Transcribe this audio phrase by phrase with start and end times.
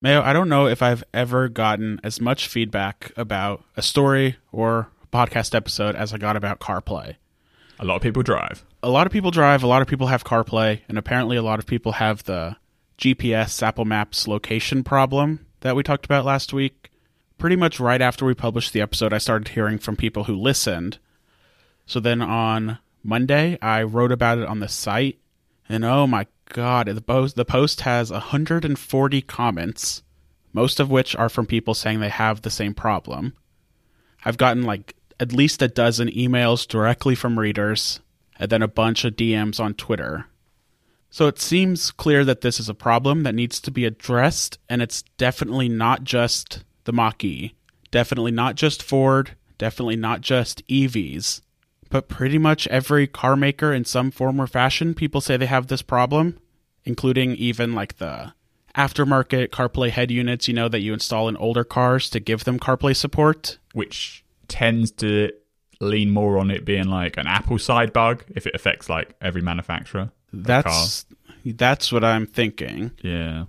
[0.00, 4.90] Mayo, I don't know if I've ever gotten as much feedback about a story or
[5.12, 7.16] podcast episode as I got about CarPlay.
[7.80, 8.64] A lot of people drive.
[8.80, 11.58] A lot of people drive, a lot of people have CarPlay, and apparently a lot
[11.58, 12.54] of people have the
[12.96, 16.92] GPS Apple Maps location problem that we talked about last week.
[17.36, 20.98] Pretty much right after we published the episode, I started hearing from people who listened.
[21.86, 25.18] So then on Monday, I wrote about it on the site,
[25.68, 30.02] and oh my god, the post the post has 140 comments,
[30.52, 33.34] most of which are from people saying they have the same problem.
[34.24, 38.00] I've gotten like at least a dozen emails directly from readers,
[38.38, 40.26] and then a bunch of DMs on Twitter.
[41.10, 44.82] So it seems clear that this is a problem that needs to be addressed, and
[44.82, 47.54] it's definitely not just the Mach E,
[47.90, 51.40] definitely not just Ford, definitely not just EVs,
[51.90, 55.68] but pretty much every car maker in some form or fashion, people say they have
[55.68, 56.38] this problem,
[56.84, 58.32] including even like the
[58.74, 62.58] aftermarket CarPlay head units, you know, that you install in older cars to give them
[62.58, 63.58] CarPlay support.
[63.72, 65.30] which tends to
[65.80, 69.42] lean more on it being like an Apple side bug if it affects like every
[69.42, 70.10] manufacturer.
[70.32, 71.06] That's
[71.44, 72.92] that's what I'm thinking.
[73.02, 73.44] yeah.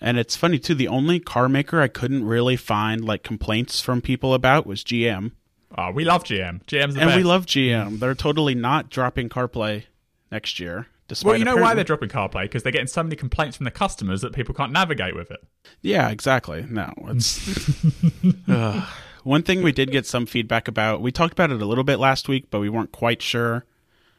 [0.00, 4.02] And it's funny too, the only car maker I couldn't really find like complaints from
[4.02, 5.32] people about was GM.
[5.76, 6.64] Oh, we love GM.
[6.64, 7.16] GM's the and best.
[7.16, 7.98] we love GM.
[7.98, 9.84] They're totally not dropping CarPlay
[10.30, 10.86] next year.
[11.08, 12.42] Despite Well, you know why they're dropping CarPlay?
[12.44, 15.40] Because they're getting so many complaints from the customers that people can't navigate with it.
[15.82, 16.64] Yeah, exactly.
[16.68, 17.70] No, it's
[18.48, 18.88] Ugh.
[19.22, 21.02] one thing we did get some feedback about.
[21.02, 23.66] We talked about it a little bit last week, but we weren't quite sure.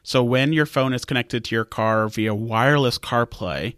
[0.03, 3.77] So when your phone is connected to your car via wireless CarPlay,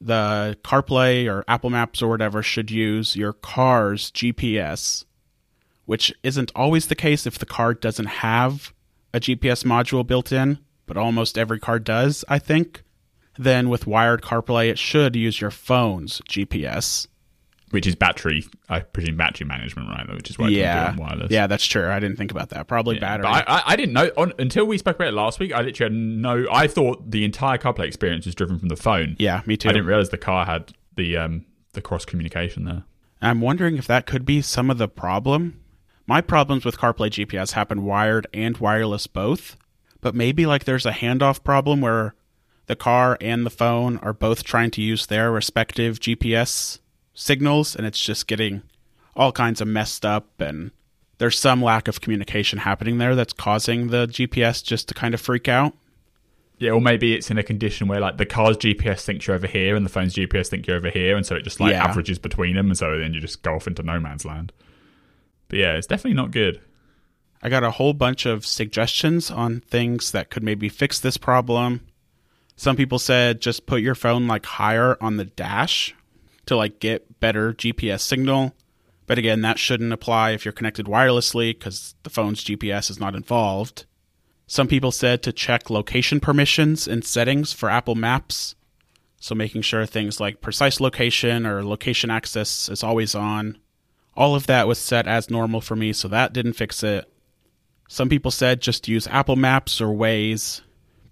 [0.00, 5.04] the CarPlay or Apple Maps or whatever should use your car's GPS,
[5.86, 8.72] which isn't always the case if the car doesn't have
[9.14, 12.82] a GPS module built in, but almost every car does, I think.
[13.38, 17.06] Then with wired CarPlay, it should use your phone's GPS.
[17.70, 20.08] Which is battery, I presume, battery management, right?
[20.14, 21.32] Which is why yeah, wireless.
[21.32, 21.88] yeah, that's true.
[21.88, 22.68] I didn't think about that.
[22.68, 23.22] Probably Yeah, battery.
[23.24, 25.52] But I, I, I didn't know on, until we spoke about it last week.
[25.52, 26.46] I literally had no.
[26.50, 29.16] I thought the entire CarPlay experience was driven from the phone.
[29.18, 29.68] yeah, me too.
[29.68, 32.84] I didn't realize the car had the um the cross communication there.
[33.20, 35.60] I'm wondering if that could be some of the problem.
[36.06, 39.56] My problems with CarPlay GPS happen wired and wireless both,
[40.00, 42.14] but maybe like there's a handoff problem where
[42.66, 46.78] the car and the phone are both trying to use their respective GPS
[47.14, 48.62] signals and it's just getting
[49.16, 50.70] all kinds of messed up and
[51.18, 55.20] there's some lack of communication happening there that's causing the GPS just to kind of
[55.20, 55.74] freak out.
[56.58, 59.46] Yeah, or maybe it's in a condition where like the car's GPS thinks you're over
[59.46, 61.84] here and the phone's GPS thinks you're over here, and so it just like Yeah.
[61.84, 64.52] averages between them, and so then you just go off into no man's land.
[65.48, 66.60] But yeah, it's definitely not good.
[67.42, 71.86] I got a whole bunch of suggestions on things that could maybe fix this problem.
[72.56, 75.94] Some people said just put your phone like higher on the dash
[76.46, 78.54] to like get better GPS signal.
[79.06, 83.14] But again, that shouldn't apply if you're connected wirelessly because the phone's GPS is not
[83.14, 83.84] involved.
[84.48, 88.54] Some people said to check location permissions and settings for Apple Maps.
[89.20, 93.58] So making sure things like precise location or location access is always on.
[94.16, 97.10] All of that was set as normal for me, so that didn't fix it.
[97.88, 100.62] Some people said just use Apple Maps or Waze,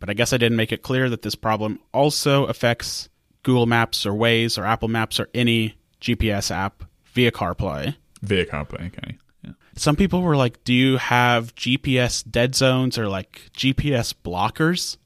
[0.00, 3.08] but I guess I didn't make it clear that this problem also affects
[3.42, 7.94] Google Maps or Waze or Apple Maps or any GPS app via CarPlay.
[8.22, 9.18] Via CarPlay, okay.
[9.44, 9.52] Yeah.
[9.76, 14.96] Some people were like, Do you have GPS dead zones or like GPS blockers?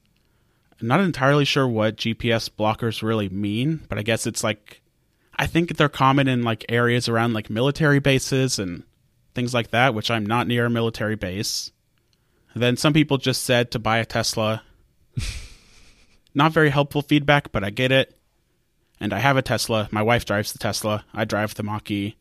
[0.81, 4.81] I'm not entirely sure what GPS blockers really mean, but I guess it's like,
[5.39, 8.83] I think they're common in like areas around like military bases and
[9.33, 11.71] things like that, which I'm not near a military base.
[12.53, 14.63] then some people just said to buy a Tesla.
[16.35, 18.19] not very helpful feedback, but I get it.
[18.99, 19.87] And I have a Tesla.
[19.91, 21.05] My wife drives the Tesla.
[21.13, 22.17] I drive the Mach E.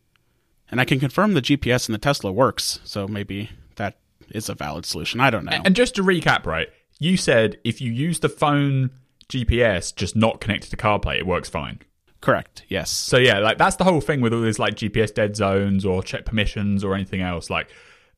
[0.70, 3.98] And I can confirm the GPS in the Tesla works, so maybe that
[4.30, 5.18] is a valid solution.
[5.18, 5.60] I don't know.
[5.64, 6.68] And just to recap, right?
[7.00, 8.90] You said if you use the phone
[9.28, 11.80] GPS just not connected to CarPlay, it works fine.
[12.20, 12.64] Correct.
[12.68, 12.90] Yes.
[12.90, 16.02] So yeah, like that's the whole thing with all these like GPS dead zones or
[16.02, 17.48] check permissions or anything else.
[17.48, 17.68] Like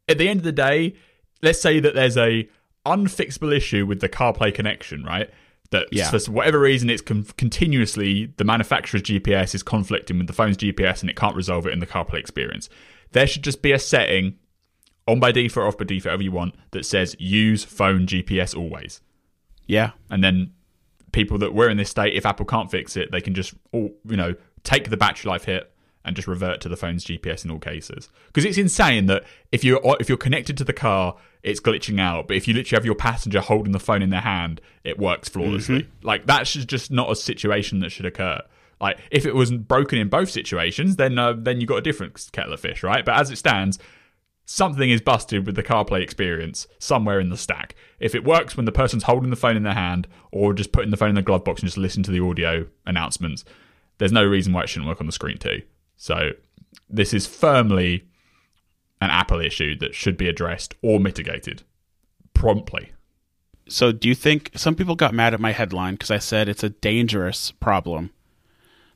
[0.08, 0.94] at the end of the day,
[1.42, 2.48] let's say that there's a
[2.86, 5.30] unfixable issue with the CarPlay connection, right?
[5.70, 6.10] That Yeah.
[6.10, 11.02] for whatever reason it's con- continuously the manufacturer's GPS is conflicting with the phone's GPS
[11.02, 12.68] and it can't resolve it in the CarPlay experience.
[13.12, 14.36] There should just be a setting
[15.06, 19.00] on by default, off by default, whatever you want, that says use phone GPS always.
[19.66, 19.90] Yeah.
[20.08, 20.52] And then
[21.12, 23.90] people that were in this state, if Apple can't fix it, they can just all
[24.04, 25.72] you know take the battery life hit
[26.04, 28.08] and just revert to the phone's GPS in all cases.
[28.28, 32.28] Because it's insane that if you're if you're connected to the car, it's glitching out,
[32.28, 35.28] but if you literally have your passenger holding the phone in their hand, it works
[35.28, 35.88] flawlessly.
[36.02, 38.40] Like that's just not a situation that should occur.
[38.80, 42.28] Like if it wasn't broken in both situations, then uh, then you got a different
[42.32, 43.04] kettle of fish, right?
[43.04, 43.78] But as it stands,
[44.50, 47.76] something is busted with the CarPlay experience somewhere in the stack.
[48.00, 50.90] If it works when the person's holding the phone in their hand or just putting
[50.90, 53.44] the phone in the glove box and just listen to the audio announcements,
[53.98, 55.62] there's no reason why it shouldn't work on the screen too.
[55.96, 56.32] So
[56.88, 58.08] this is firmly
[59.00, 61.62] an Apple issue that should be addressed or mitigated
[62.34, 62.90] promptly.
[63.68, 66.64] So, do you think some people got mad at my headline because I said it's
[66.64, 68.10] a dangerous problem?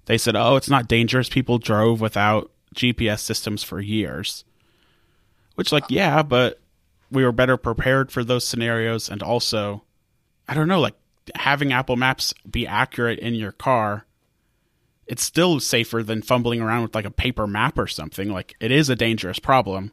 [0.07, 1.29] They said, oh, it's not dangerous.
[1.29, 4.45] People drove without GPS systems for years.
[5.55, 6.61] Which, like, yeah, but
[7.11, 9.09] we were better prepared for those scenarios.
[9.09, 9.85] And also,
[10.49, 10.95] I don't know, like
[11.35, 14.07] having Apple Maps be accurate in your car,
[15.07, 18.31] it's still safer than fumbling around with like a paper map or something.
[18.31, 19.93] Like, it is a dangerous problem.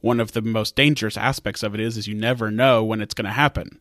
[0.00, 3.14] One of the most dangerous aspects of it is, is you never know when it's
[3.14, 3.80] going to happen.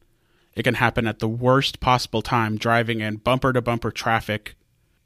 [0.54, 4.56] It can happen at the worst possible time, driving in bumper to bumper traffic,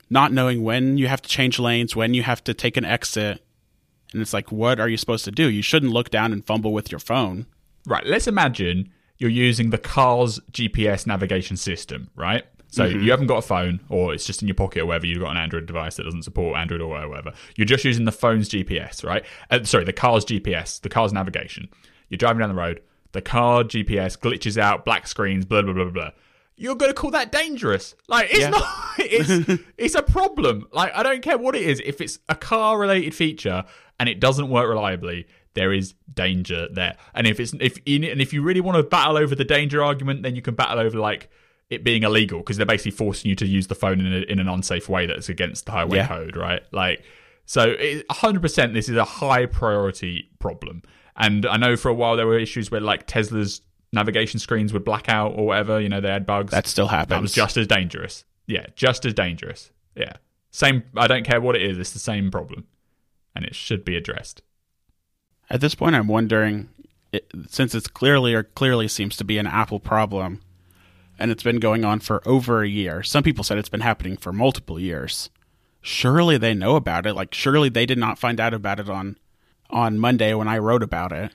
[0.09, 3.43] not knowing when you have to change lanes, when you have to take an exit,
[4.13, 5.49] and it's like, what are you supposed to do?
[5.49, 7.47] You shouldn't look down and fumble with your phone.
[7.85, 8.05] Right.
[8.05, 12.45] Let's imagine you're using the car's GPS navigation system, right?
[12.67, 13.01] So mm-hmm.
[13.01, 15.05] you haven't got a phone, or it's just in your pocket, or whatever.
[15.05, 17.33] You've got an Android device that doesn't support Android or whatever.
[17.55, 19.23] You're just using the phone's GPS, right?
[19.51, 21.69] Uh, sorry, the car's GPS, the car's navigation.
[22.09, 22.81] You're driving down the road.
[23.11, 26.11] The car GPS glitches out, black screens, blah blah blah blah
[26.55, 27.95] you're going to call that dangerous.
[28.07, 28.49] Like it's yeah.
[28.49, 28.67] not.
[28.99, 30.67] It's it's a problem.
[30.71, 31.81] Like I don't care what it is.
[31.83, 33.65] If it's a car related feature
[33.99, 36.95] and it doesn't work reliably, there is danger there.
[37.13, 39.83] And if it's if in and if you really want to battle over the danger
[39.83, 41.29] argument, then you can battle over like
[41.69, 44.39] it being illegal because they're basically forcing you to use the phone in, a, in
[44.39, 46.07] an unsafe way that's against the highway yeah.
[46.07, 46.61] code, right?
[46.71, 47.03] Like
[47.45, 50.83] so, it, 100% this is a high priority problem.
[51.15, 53.61] And I know for a while there were issues where like Tesla's
[53.93, 55.79] navigation screens would black out or whatever.
[55.79, 56.51] You know, they had bugs.
[56.51, 57.09] That still happens.
[57.09, 58.25] That was just as dangerous.
[58.47, 59.71] Yeah, just as dangerous.
[59.95, 60.13] Yeah.
[60.51, 60.83] Same.
[60.97, 61.77] I don't care what it is.
[61.77, 62.65] It's the same problem,
[63.35, 64.41] and it should be addressed.
[65.49, 66.69] At this point, I'm wondering,
[67.11, 70.41] it, since it's clearly or clearly seems to be an Apple problem,
[71.17, 73.03] and it's been going on for over a year.
[73.03, 75.29] Some people said it's been happening for multiple years.
[75.81, 77.13] Surely they know about it.
[77.13, 79.17] Like, surely they did not find out about it on
[79.69, 81.31] on Monday when I wrote about it.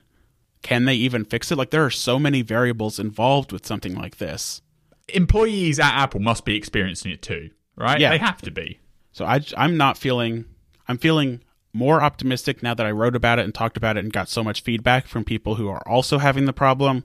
[0.62, 1.56] Can they even fix it?
[1.56, 4.62] Like there are so many variables involved with something like this.
[5.08, 8.00] Employees at Apple must be experiencing it too, right?
[8.00, 8.10] Yeah.
[8.10, 8.80] They have to be.
[9.12, 10.44] So I, I'm not feeling,
[10.86, 11.40] I'm feeling
[11.72, 14.42] more optimistic now that I wrote about it and talked about it and got so
[14.42, 17.04] much feedback from people who are also having the problem.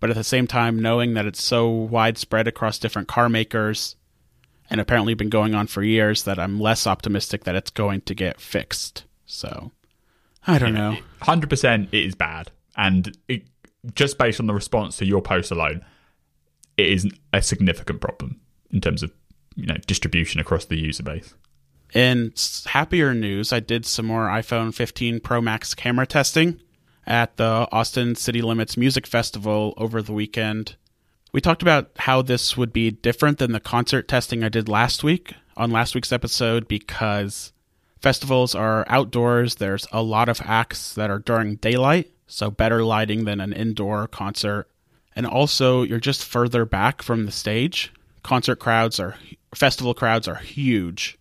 [0.00, 3.96] But at the same time, knowing that it's so widespread across different car makers
[4.70, 8.14] and apparently been going on for years, that I'm less optimistic that it's going to
[8.14, 9.04] get fixed.
[9.26, 9.72] So
[10.46, 10.96] I don't know.
[11.22, 13.42] 100% it is bad and it,
[13.94, 15.84] just based on the response to your post alone,
[16.76, 18.40] it is a significant problem
[18.70, 19.12] in terms of
[19.54, 21.34] you know distribution across the user base.
[21.92, 22.32] In
[22.66, 26.60] happier news, I did some more iPhone 15 Pro Max camera testing
[27.06, 30.76] at the Austin City Limits Music Festival over the weekend.
[31.32, 35.04] We talked about how this would be different than the concert testing I did last
[35.04, 37.52] week on last week's episode because
[38.00, 39.56] festivals are outdoors.
[39.56, 44.06] There's a lot of acts that are during daylight, so better lighting than an indoor
[44.06, 44.68] concert.
[45.16, 47.92] And also, you're just further back from the stage.
[48.22, 49.16] Concert crowds are,
[49.54, 51.18] festival crowds are huge.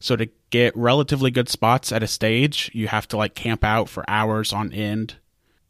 [0.00, 3.88] So to get relatively good spots at a stage, you have to like camp out
[3.88, 5.16] for hours on end.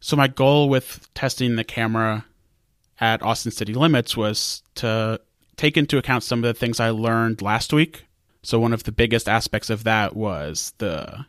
[0.00, 2.26] So my goal with testing the camera
[3.00, 5.20] at Austin City Limits was to
[5.56, 8.04] take into account some of the things I learned last week.
[8.42, 11.26] So one of the biggest aspects of that was the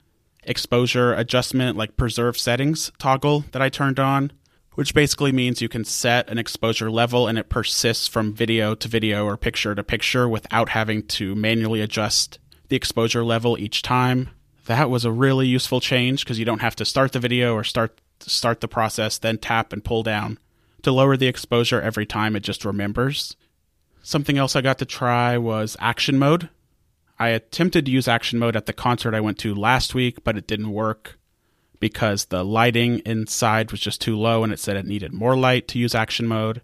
[0.48, 4.32] exposure adjustment, like preserve settings toggle that I turned on,
[4.74, 8.88] which basically means you can set an exposure level and it persists from video to
[8.88, 12.40] video or picture to picture without having to manually adjust
[12.70, 14.30] the exposure level each time.
[14.66, 17.64] That was a really useful change because you don't have to start the video or
[17.64, 20.40] start start the process, then tap and pull down
[20.82, 23.36] to lower the exposure every time it just remembers.
[24.02, 26.50] Something else I got to try was action mode,
[27.20, 30.38] I attempted to use action mode at the concert I went to last week, but
[30.38, 31.18] it didn't work
[31.80, 35.68] because the lighting inside was just too low and it said it needed more light
[35.70, 36.62] to use action mode.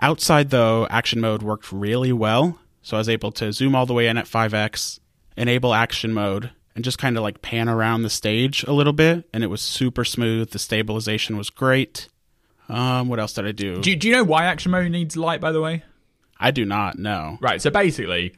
[0.00, 2.58] Outside, though, action mode worked really well.
[2.82, 5.00] So I was able to zoom all the way in at 5x,
[5.36, 9.28] enable action mode, and just kind of like pan around the stage a little bit.
[9.32, 10.50] And it was super smooth.
[10.50, 12.08] The stabilization was great.
[12.68, 13.80] Um, what else did I do?
[13.80, 15.84] Do, do you know why action mode needs light, by the way?
[16.38, 17.38] I do not know.
[17.40, 17.62] Right.
[17.62, 18.34] So basically,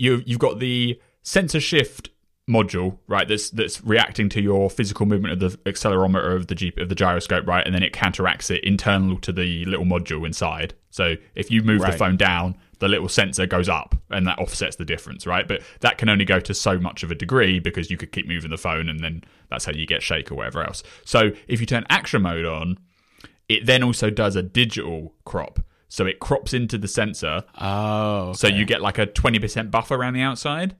[0.00, 2.10] you you've got the sensor shift
[2.48, 3.28] module, right?
[3.28, 6.94] That's that's reacting to your physical movement of the accelerometer of the G, of the
[6.94, 7.64] gyroscope, right?
[7.64, 10.74] And then it counteracts it internal to the little module inside.
[10.90, 11.92] So if you move Right.
[11.92, 15.46] the phone down, the little sensor goes up, and that offsets the difference, right?
[15.46, 18.26] But that can only go to so much of a degree because you could keep
[18.26, 20.82] moving the phone, and then that's how you get shake or whatever else.
[21.04, 22.78] So if you turn action mode on,
[23.48, 25.60] it then also does a digital crop.
[25.90, 30.14] So it crops into the sensor Oh, so you get like a 20% buffer around
[30.14, 30.76] the outside.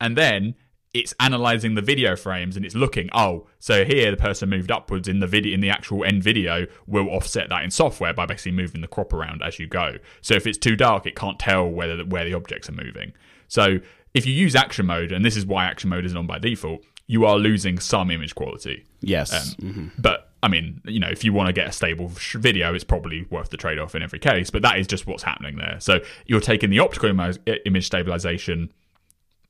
[0.00, 0.56] And then
[0.92, 5.06] it's analyzing the video frames and it's looking, oh, so here the person moved upwards
[5.06, 8.52] in the video in the actual end video will offset that in software by basically
[8.52, 9.96] moving the crop around as you go.
[10.22, 13.12] So if it's too dark, it can't tell whether where the objects are moving.
[13.46, 13.78] So
[14.12, 16.82] if you use action mode, and this is why action mode isn't on by default,
[17.08, 18.84] you are losing some image quality.
[19.00, 19.56] yes.
[19.62, 19.90] Um, Mhm.
[19.98, 22.84] But I mean, you know, if you want to get a stable sh- video, it's
[22.84, 24.50] probably worth the trade off in every case.
[24.50, 25.76] But that is just what's happening there.
[25.80, 28.70] So you're taking the optical imi- image stabilization,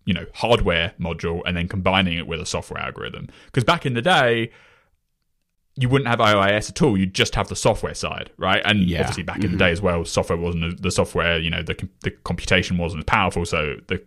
[0.07, 3.29] you know, hardware module, and then combining it with a software algorithm.
[3.47, 4.50] Because back in the day,
[5.77, 6.97] you wouldn't have OIS at all.
[6.97, 8.62] You'd just have the software side, right?
[8.65, 9.00] And Yeah.
[9.00, 11.38] obviously, back in the day as well, software wasn't the software.
[11.38, 14.00] You know, the the computation wasn't as powerful, so the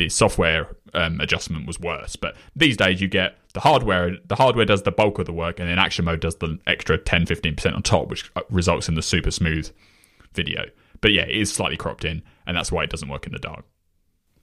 [0.00, 2.16] the software um, adjustment was worse.
[2.16, 4.16] But these days, you get the hardware.
[4.24, 6.96] The hardware does the bulk of the work, and then action mode does the extra
[6.96, 9.70] 10 15 percent on top, which uh, results in the super smooth
[10.32, 10.64] video.
[11.02, 13.38] But yeah, it is slightly cropped in, and that's why it doesn't work in the
[13.38, 13.66] dark.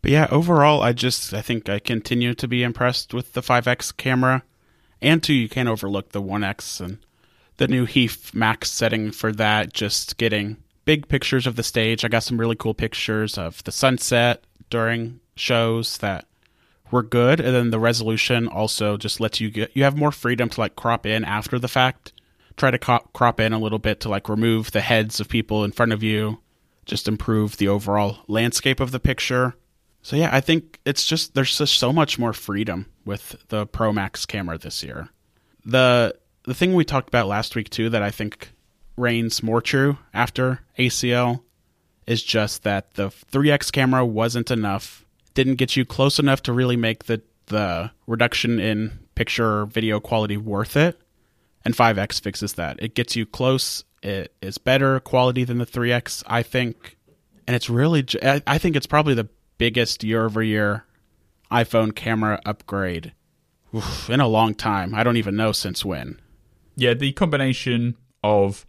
[0.03, 3.97] But yeah, overall, I just I think I continue to be impressed with the 5x
[3.97, 4.43] camera,
[5.01, 6.99] and two, you can't overlook the 1x and
[7.57, 9.73] the new HEIF Max setting for that.
[9.73, 12.05] Just getting big pictures of the stage.
[12.05, 16.25] I got some really cool pictures of the sunset during shows that
[16.91, 20.49] were good, and then the resolution also just lets you get you have more freedom
[20.49, 22.13] to like crop in after the fact.
[22.55, 25.63] Try to co- crop in a little bit to like remove the heads of people
[25.63, 26.39] in front of you,
[26.85, 29.55] just improve the overall landscape of the picture.
[30.01, 33.91] So yeah, I think it's just there's just so much more freedom with the Pro
[33.91, 35.09] Max camera this year.
[35.65, 38.53] The the thing we talked about last week too that I think
[38.95, 41.41] reigns more true after ACL
[42.07, 45.05] is just that the 3x camera wasn't enough.
[45.37, 49.99] Didn't get you close enough to really make the the reduction in picture or video
[49.99, 50.99] quality worth it.
[51.63, 52.81] And 5x fixes that.
[52.81, 53.83] It gets you close.
[54.01, 56.97] It is better quality than the 3x, I think
[57.45, 60.85] and it's really I think it's probably the biggest year over year
[61.51, 63.13] iPhone camera upgrade
[63.75, 64.93] oof, in a long time.
[64.95, 66.19] I don't even know since when.
[66.75, 68.65] yeah, the combination of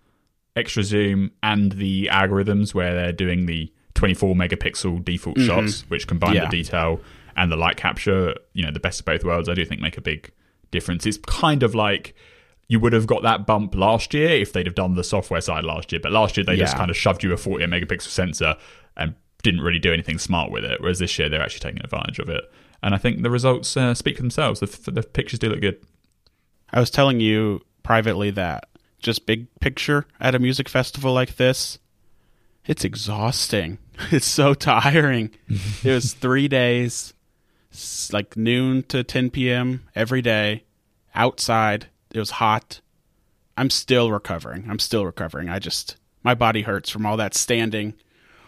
[0.54, 6.34] extra zoom and the algorithms where they're doing the 24 megapixel default shots, which combine
[6.36, 6.44] Yeah.
[6.44, 7.00] the detail
[7.36, 9.96] and the light capture, you know, the best of both worlds, I do think make
[9.96, 10.30] a big
[10.70, 11.04] difference.
[11.04, 12.14] It's kind of like
[12.68, 15.64] you would have got that bump last year if they'd have done the software side
[15.64, 18.54] last year, but last year they just kind of shoved you a 48 megapixel sensor
[18.96, 20.80] and didn't really do anything smart with it.
[20.80, 22.44] Whereas this year they're actually taking advantage of it.
[22.82, 24.60] And I think the results uh, speak for themselves.
[24.60, 25.84] The, f- the pictures do look good.
[26.72, 28.68] I was telling you privately that
[29.00, 31.78] just big picture at a music festival like this,
[32.66, 33.78] it's exhausting.
[34.10, 35.30] It's so tiring.
[35.84, 37.12] it was three days,
[38.12, 39.84] like noon to 10 p.m.
[39.94, 40.64] every day,
[41.14, 41.86] outside.
[42.12, 42.80] It was hot.
[43.56, 44.66] I'm still recovering.
[44.70, 45.48] I'm still recovering.
[45.48, 47.94] I just, my body hurts from all that standing,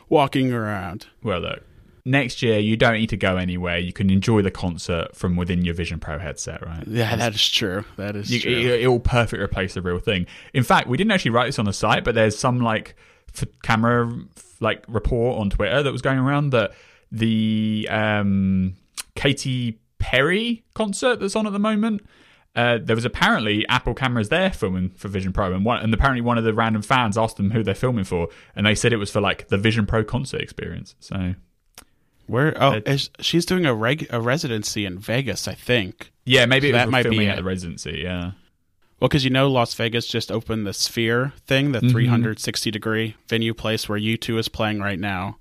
[0.09, 1.09] walking around.
[1.23, 1.63] Well, look,
[2.05, 3.79] next year you don't need to go anywhere.
[3.79, 6.87] You can enjoy the concert from within your Vision Pro headset, right?
[6.87, 7.85] Yeah, that is true.
[7.97, 8.53] That is You, true.
[8.53, 10.27] it, it will perfectly replace the real thing.
[10.55, 12.95] In fact, we didn't actually write this on the site, but there's some like
[13.63, 14.13] camera
[14.61, 16.73] like report on Twitter that was going around that
[17.11, 18.75] the um,
[19.17, 22.03] Katy Perry concert that's on at the moment.
[22.57, 26.21] Uh, there was apparently Apple cameras there filming for Vision Pro, and one, and apparently
[26.21, 28.97] one of the random fans asked them who they're filming for, and they said it
[28.97, 30.97] was for like the Vision Pro concert experience.
[30.99, 31.35] So
[32.27, 32.61] Where?
[32.61, 36.13] Oh, is, she's doing a reg a residency in Vegas, I think.
[36.25, 38.01] yeah, maybe So it was that might be at the residency.
[38.03, 38.33] Yeah,
[39.01, 43.55] Well, because you know, Las Vegas just opened the Sphere thing, the 360 degree venue
[43.55, 45.39] place where U2 is playing right now.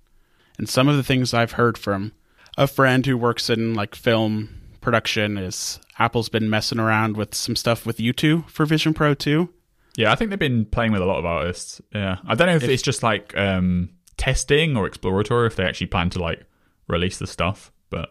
[0.58, 2.14] And some of the things I've heard from
[2.58, 4.50] a friend who works in like film
[4.82, 9.50] production is Apple's been messing around with some stuff with U2 for Vision Pro 2.
[9.98, 11.82] Yeah, I think they've been playing with a lot of artists.
[11.94, 15.88] Yeah, I don't know if, it's just like um, testing or exploratory, if they actually
[15.88, 16.46] plan to like
[16.88, 18.10] release the stuff, but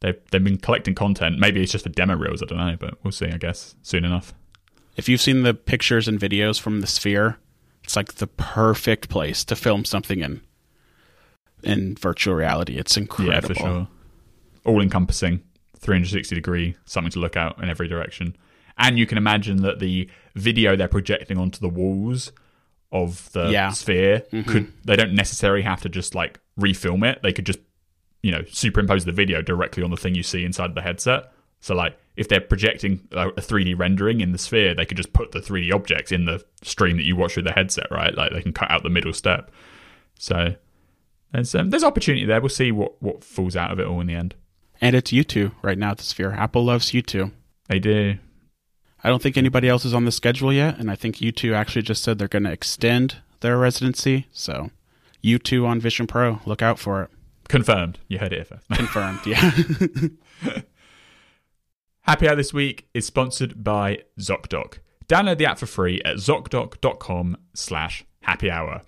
[0.00, 1.38] they've they've been collecting content.
[1.38, 2.42] Maybe it's just for demo reels.
[2.42, 3.26] I don't know, but we'll see.
[3.26, 4.34] I guess soon enough.
[4.96, 7.38] If you've seen the pictures and videos from the Sphere,
[7.84, 10.40] it's like the perfect place to film something in
[11.62, 12.76] in virtual reality.
[12.78, 13.34] It's incredible.
[13.34, 13.88] Yeah, for sure.
[14.64, 15.42] All encompassing,
[15.78, 18.36] 360 degree, something to look out in every direction.
[18.78, 22.32] And you can imagine that the video they're projecting onto the walls
[22.92, 23.70] of the Yeah.
[23.70, 24.50] sphere mm-hmm.
[24.50, 27.20] could they don't necessarily have to just like refilm it.
[27.22, 27.58] They could just
[28.26, 31.32] you know, superimpose the video directly on the thing you see inside the headset.
[31.60, 35.30] So like if they're projecting a 3D rendering in the sphere, they could just put
[35.30, 38.12] the 3D objects in the stream that you watch through the headset, right?
[38.16, 39.52] Like they can cut out the middle step.
[40.18, 40.56] So
[41.30, 42.40] there's um, there's opportunity there.
[42.40, 44.34] We'll see what what falls out of it all in the end.
[44.80, 46.32] And it's U2 right now at the Sphere.
[46.32, 47.30] Apple loves U2.
[47.68, 48.18] They do.
[49.04, 51.82] I don't think anybody else is on the schedule yet, and I think U2 actually
[51.82, 54.26] just said they're going to extend their residency.
[54.32, 54.70] So
[55.22, 57.10] U2 on Vision Pro, look out for it.
[57.48, 57.98] Confirmed.
[58.08, 58.68] You heard it first.
[58.68, 59.50] Confirmed, yeah.
[62.02, 64.78] Happy Hour this week is sponsored by ZocDoc.
[65.08, 68.82] Download the app for free at zocdoc.com slash happy hour.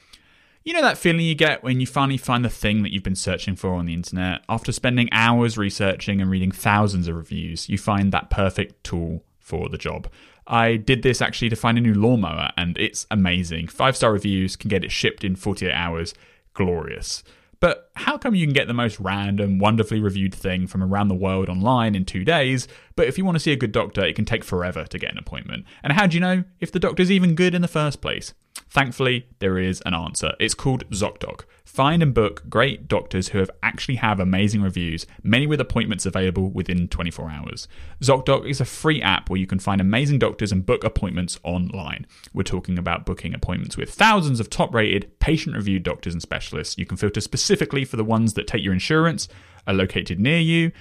[0.64, 3.14] You know that feeling you get when you finally find the thing that you've been
[3.14, 4.42] searching for on the internet?
[4.48, 9.68] After spending hours researching and reading thousands of reviews, you find that perfect tool for
[9.68, 10.08] the job.
[10.46, 13.68] I did this actually to find a new lawnmower, and it's amazing.
[13.68, 16.14] Five star reviews can get it shipped in 48 hours.
[16.52, 17.22] Glorious.
[17.60, 21.14] But how come you can get the most random, wonderfully reviewed thing from around the
[21.14, 24.14] world online in two days, but if you want to see a good doctor, it
[24.14, 25.64] can take forever to get an appointment?
[25.82, 28.32] And how do you know if the doctor's even good in the first place?
[28.70, 30.32] Thankfully, there is an answer.
[30.38, 31.44] It's called ZocDoc.
[31.64, 36.50] Find and book great doctors who have actually have amazing reviews, many with appointments available
[36.50, 37.68] within 24 hours.
[38.00, 42.06] ZocDoc is a free app where you can find amazing doctors and book appointments online.
[42.32, 46.78] We're talking about booking appointments with thousands of top-rated, patient-reviewed doctors and specialists.
[46.78, 49.28] You can filter specifically for the ones that take your insurance,
[49.66, 50.72] are located near you,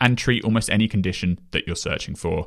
[0.00, 2.46] and treat almost any condition that you're searching for.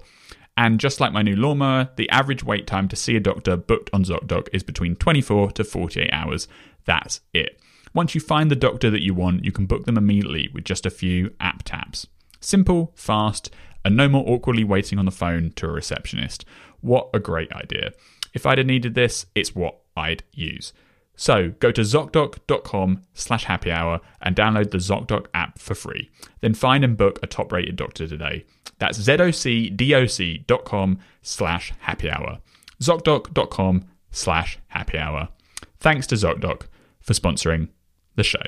[0.60, 3.90] And just like my new lawnmower, the average wait time to see a doctor booked
[3.94, 6.50] on ZocDoc is between 24 to 48 hours.
[6.84, 7.62] That's it.
[7.94, 10.86] Once you find the doctor that you want, you can book them immediately with just
[10.86, 12.08] a few app taps.
[12.42, 13.50] Simple, fast,
[13.86, 16.44] and no more awkwardly waiting on the phone to a receptionist.
[16.82, 17.94] What a great idea.
[18.34, 20.74] If I'd have needed this, it's what I'd use.
[21.16, 26.10] So go to ZocDoc.com slash happy hour and download the ZocDoc app for free.
[26.42, 28.44] Then find and book a top rated doctor today.
[28.80, 32.40] That's ZocDoc.com slash happy hour.
[32.82, 35.30] ZocDoc.com slash happy hour.
[35.80, 36.64] Thanks to ZocDoc
[37.02, 37.70] for sponsoring
[38.16, 38.42] the show.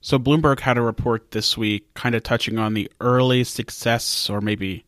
[0.00, 4.40] So Bloomberg had a report this week kind of touching on the early success or
[4.40, 4.84] maybe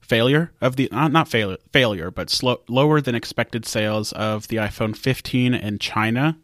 [0.00, 4.48] failure of the uh, not, not failure failure but slow, lower than expected sales of
[4.48, 6.38] the iPhone 15 in China.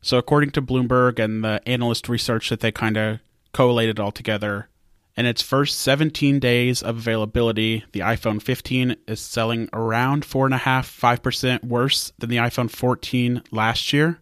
[0.00, 3.20] So according to Bloomberg and the analyst research that they kind of
[3.52, 4.68] collated all together,
[5.16, 11.64] in its first 17 days of availability, the iPhone 15 is selling around 4.5 5%
[11.64, 14.20] worse than the iPhone 14 last year,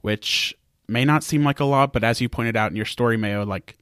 [0.00, 0.56] which
[0.88, 3.44] may not seem like a lot, but as you pointed out in your story, Mayo,
[3.44, 3.76] like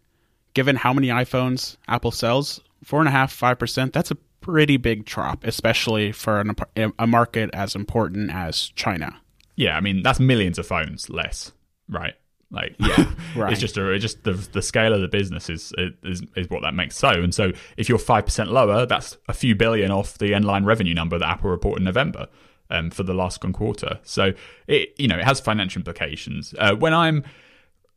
[0.55, 6.41] given how many iPhones Apple sells, 4.5 5%, that's a pretty big drop, especially for
[6.41, 9.17] an, a market as important as China.
[9.57, 11.53] Yeah, I mean that's millions of phones less,
[11.89, 12.15] right?
[12.51, 13.53] Like, yeah, right.
[13.53, 15.73] it's just a, it's just the the scale of the business is,
[16.05, 17.11] is is what that makes so.
[17.11, 20.65] And so, if you're five percent lower, that's a few billion off the end line
[20.65, 22.29] revenue number that Apple reported in November
[22.71, 23.99] um, for the last quarter.
[24.05, 24.33] So,
[24.69, 26.55] it you know it has financial implications.
[26.59, 27.25] Uh, when I'm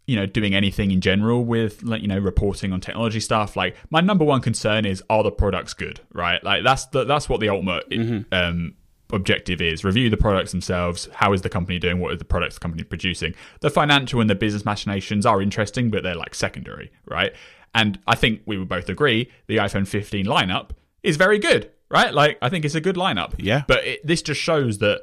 [0.09, 3.75] you know doing anything in general with like you know reporting on technology stuff like
[3.91, 7.39] my number one concern is are the products good right like that's the, that's what
[7.39, 8.21] the ultimate mm-hmm.
[8.31, 8.73] um,
[9.11, 12.55] objective is review the products themselves how is the company doing what is the products
[12.55, 13.33] the company producing?
[13.61, 17.33] The financial and the business machinations are interesting but they're like secondary right?
[17.73, 20.71] And i think we would both agree the iphone 15 lineup
[21.03, 22.13] is very good right?
[22.13, 23.33] Like i think it's a good lineup.
[23.37, 23.63] Yeah.
[23.67, 25.01] But it, this just shows that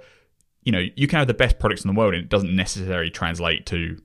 [0.62, 3.10] you know you can have the best products in the world and it doesn't necessarily
[3.10, 4.00] translate to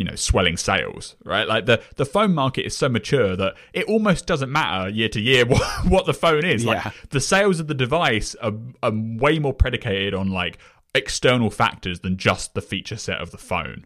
[0.00, 1.46] you know swelling sales right?
[1.46, 5.20] Like the the phone market is so mature that it almost doesn't matter year to
[5.20, 6.64] year what, what the phone is.
[6.64, 6.70] Yeah.
[6.84, 10.56] like the sales of the device are, are way more predicated on like
[10.94, 13.84] external factors than just the feature set of the phone.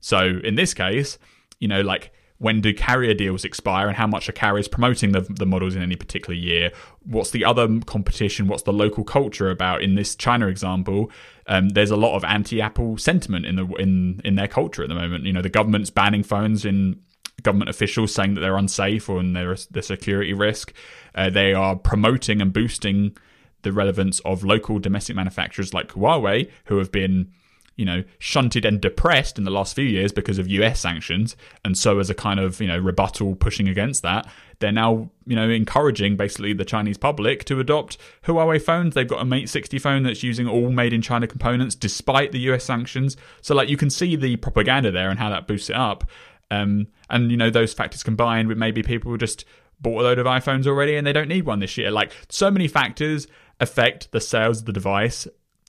[0.00, 1.18] So in this case
[1.60, 2.12] you know like
[2.44, 5.82] when do carrier deals expire and how much are carriers promoting the, the models in
[5.82, 6.70] any particular year?
[7.02, 8.48] What's the other competition?
[8.48, 9.80] What's the local culture about?
[9.80, 11.10] In this china example
[11.46, 14.94] um, there's a lot of anti-apple sentiment in the in in their culture at the
[14.94, 15.24] moment.
[15.24, 17.00] You know the government's banning phones in
[17.42, 20.74] government officials saying that they're unsafe or they're a security risk.
[21.14, 23.16] Uh, they are promoting and boosting
[23.62, 27.32] the relevance of local domestic manufacturers like huawei who have been
[27.76, 31.36] you know, shunted and depressed in the last few years because of US sanctions.
[31.64, 34.26] And so, as a kind of, you know, rebuttal pushing against that,
[34.60, 38.94] they're now, you know, encouraging basically the Chinese public to adopt Huawei phones.
[38.94, 42.40] They've got a Mate 60 phone that's using all made in China components despite the
[42.40, 43.16] US sanctions.
[43.40, 46.08] So, like, you can see the propaganda there and how that boosts it up.
[46.50, 49.44] Um, and, you know, those factors combined with maybe people just
[49.80, 51.90] bought a load of iPhones already and they don't need one this year.
[51.90, 53.26] Like, so many factors
[53.60, 55.26] affect the sales of the device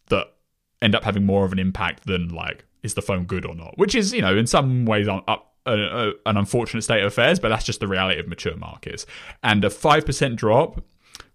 [0.08, 0.35] that
[0.82, 3.78] end up having more of an impact than like is the phone good or not
[3.78, 7.40] which is you know in some ways up a, a, an unfortunate state of affairs,
[7.40, 9.06] but that's just the reality of mature markets.
[9.44, 10.84] And a five percent drop,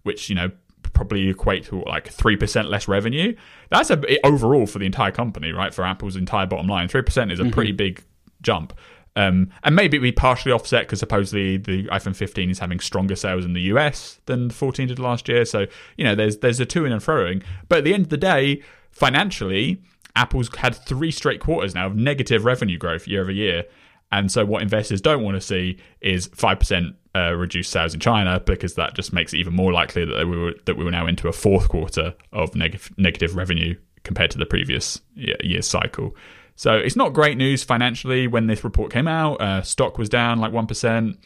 [0.03, 0.51] which you know
[0.93, 3.35] probably equate to like three percent less revenue.
[3.69, 5.73] That's a overall for the entire company, right?
[5.73, 7.51] For Apple's entire bottom line, three percent is a mm-hmm.
[7.51, 8.03] pretty big
[8.41, 8.73] jump.
[9.17, 13.17] Um, and maybe it be partially offset because supposedly the iPhone 15 is having stronger
[13.17, 15.43] sales in the US than the 14 did last year.
[15.43, 15.65] So
[15.97, 17.43] you know, there's there's a two in and throwing.
[17.67, 18.61] But at the end of the day,
[19.01, 19.81] financially,
[20.15, 23.63] Apple's had three straight quarters now of negative revenue growth year over year.
[24.11, 27.99] And so, what investors don't want to see is five percent uh, reduced sales in
[27.99, 30.91] China because that just makes it even more likely that we were that we were
[30.91, 36.15] now into a fourth quarter of neg- negative revenue compared to the previous year's cycle.
[36.55, 38.27] So it's not great news financially.
[38.27, 41.17] When this report came out, uh, stock was down like one percent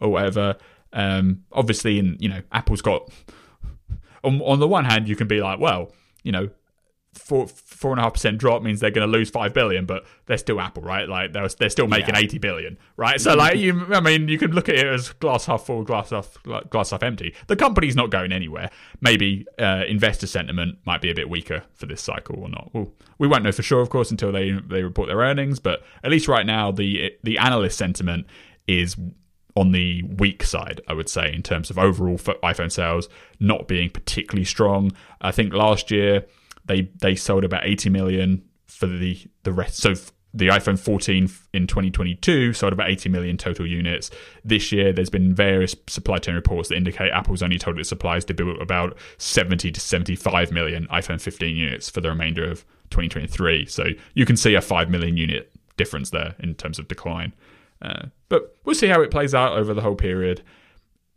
[0.00, 0.56] or whatever.
[0.92, 3.10] Um, obviously, in you know, Apple's got
[4.22, 5.92] on on the one hand, you can be like, well,
[6.24, 6.50] you know,
[7.16, 10.04] four four and a half percent drop means they're going to lose five billion, but
[10.26, 11.08] they're still Apple, right?
[11.08, 12.20] Like they're they're still making Yeah.
[12.20, 13.20] eighty billion, right?
[13.20, 16.10] So like you, I mean, you can look at it as glass half full, glass
[16.10, 16.36] half
[16.70, 17.34] glass half empty.
[17.46, 18.70] The company's not going anywhere.
[19.00, 22.70] Maybe uh, investor sentiment might be a bit weaker for this cycle or not.
[22.72, 25.58] Well, we won't know for sure, of course, until they they report their earnings.
[25.58, 28.26] But at least right now, the the analyst sentiment
[28.68, 28.96] is
[29.54, 33.08] on the weak side, I would say, in terms of overall iPhone sales
[33.40, 34.92] not being particularly strong.
[35.22, 36.26] I think last year
[36.66, 39.78] they they sold about 80 million for the the rest.
[39.78, 39.94] So
[40.34, 44.10] the iPhone 14 in 2022 sold about 80 million total units.
[44.44, 48.24] This year, there's been various supply chain reports that indicate Apple's only told its suppliers
[48.26, 53.64] to build about 70 to 75 million iPhone 15 units for the remainder of 2023.
[53.64, 57.34] So you can see a 5 million unit difference there in terms of decline.
[57.80, 60.42] Uh, but we'll see how it plays out over the whole period.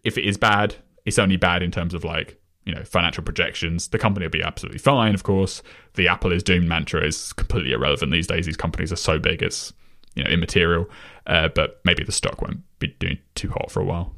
[0.05, 2.38] If it is bad, it's only bad in terms of like
[2.69, 3.87] you know financial projections.
[3.87, 5.63] The company will be absolutely fine, of course.
[5.95, 8.45] The Apple is doomed mantra is completely irrelevant these days.
[8.45, 9.73] These companies are so big, it's
[10.13, 10.87] you know immaterial.
[11.25, 14.15] Uh, but maybe the stock won't be doing too hot for a while.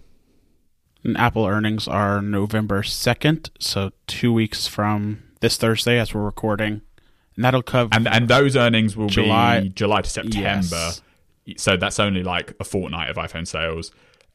[1.04, 6.82] And Apple earnings are November 2nd, so two weeks from this Thursday as we're recording.
[7.38, 7.90] And that'll cover.
[7.94, 10.42] And and those earnings will July- be July to September.
[10.42, 11.02] Yes.
[11.56, 13.92] So that's only like a fortnight of iPhone sales.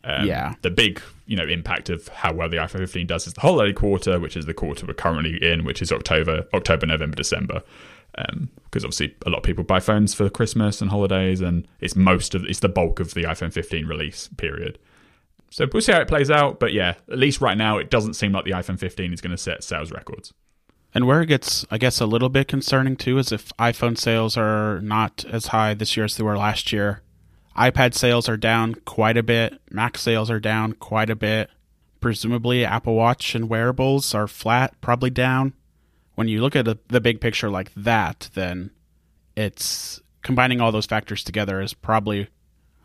[0.07, 0.55] Um, Yeah.
[0.63, 3.73] The big, you know, impact of how well the iPhone 15 does is the holiday
[3.73, 7.63] quarter, which is the quarter we're currently in, which is October, October, November, December.
[8.15, 12.35] Because obviously a lot of people buy phones for Christmas and holidays, and it's most
[12.35, 14.79] of it's the bulk of the iPhone 15 release period.
[15.51, 16.59] So we'll see how it plays out.
[16.59, 19.33] But yeah, at least right now, it doesn't seem like the iPhone 15 is going
[19.33, 20.33] to set sales records.
[20.95, 24.37] And where it gets, I guess, a little bit concerning too is if iPhone sales
[24.39, 27.03] are not as high this year as they were last year.
[27.57, 29.61] iPad sales are down quite a bit.
[29.71, 31.51] Mac sales are down quite a bit.
[32.01, 35.55] Presumably, Apple Watch and wearables are flat, probably down.
[36.15, 38.71] When you look at the, the big picture like that, then
[39.37, 42.29] it's combining all those factors together is probably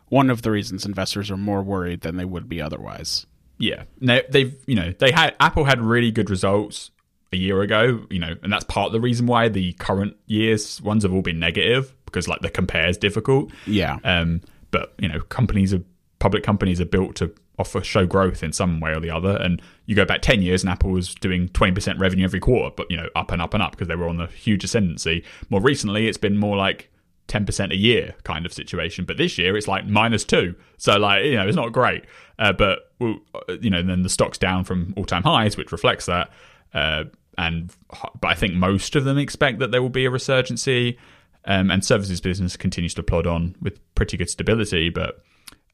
[0.08, 3.26] one of the reasons investors are more worried than they would be otherwise.
[3.58, 6.90] Yeah, no, they've you know they had Apple had really good results
[7.32, 10.82] a year ago, you know, and that's part of the reason why the current year's
[10.82, 13.50] ones have all been negative because like the compare is difficult.
[13.66, 13.98] Yeah.
[14.04, 15.82] Um, but you know, companies are
[16.18, 19.36] public companies are built to offer show growth in some way or the other.
[19.36, 22.74] And you go back ten years, and Apple was doing twenty percent revenue every quarter,
[22.76, 25.24] but you know, up and up and up because they were on the huge ascendancy.
[25.50, 26.90] More recently, it's been more like
[27.28, 29.04] ten percent a year kind of situation.
[29.04, 30.54] But this year, it's like minus two.
[30.78, 32.04] So like you know, it's not great.
[32.38, 33.14] Uh, but uh,
[33.60, 36.30] you know, then the stock's down from all time highs, which reflects that.
[36.74, 37.04] Uh,
[37.38, 37.74] and
[38.20, 40.98] but I think most of them expect that there will be a resurgency.
[41.44, 44.90] Um, and services business continues to plod on with pretty good stability.
[44.90, 45.22] But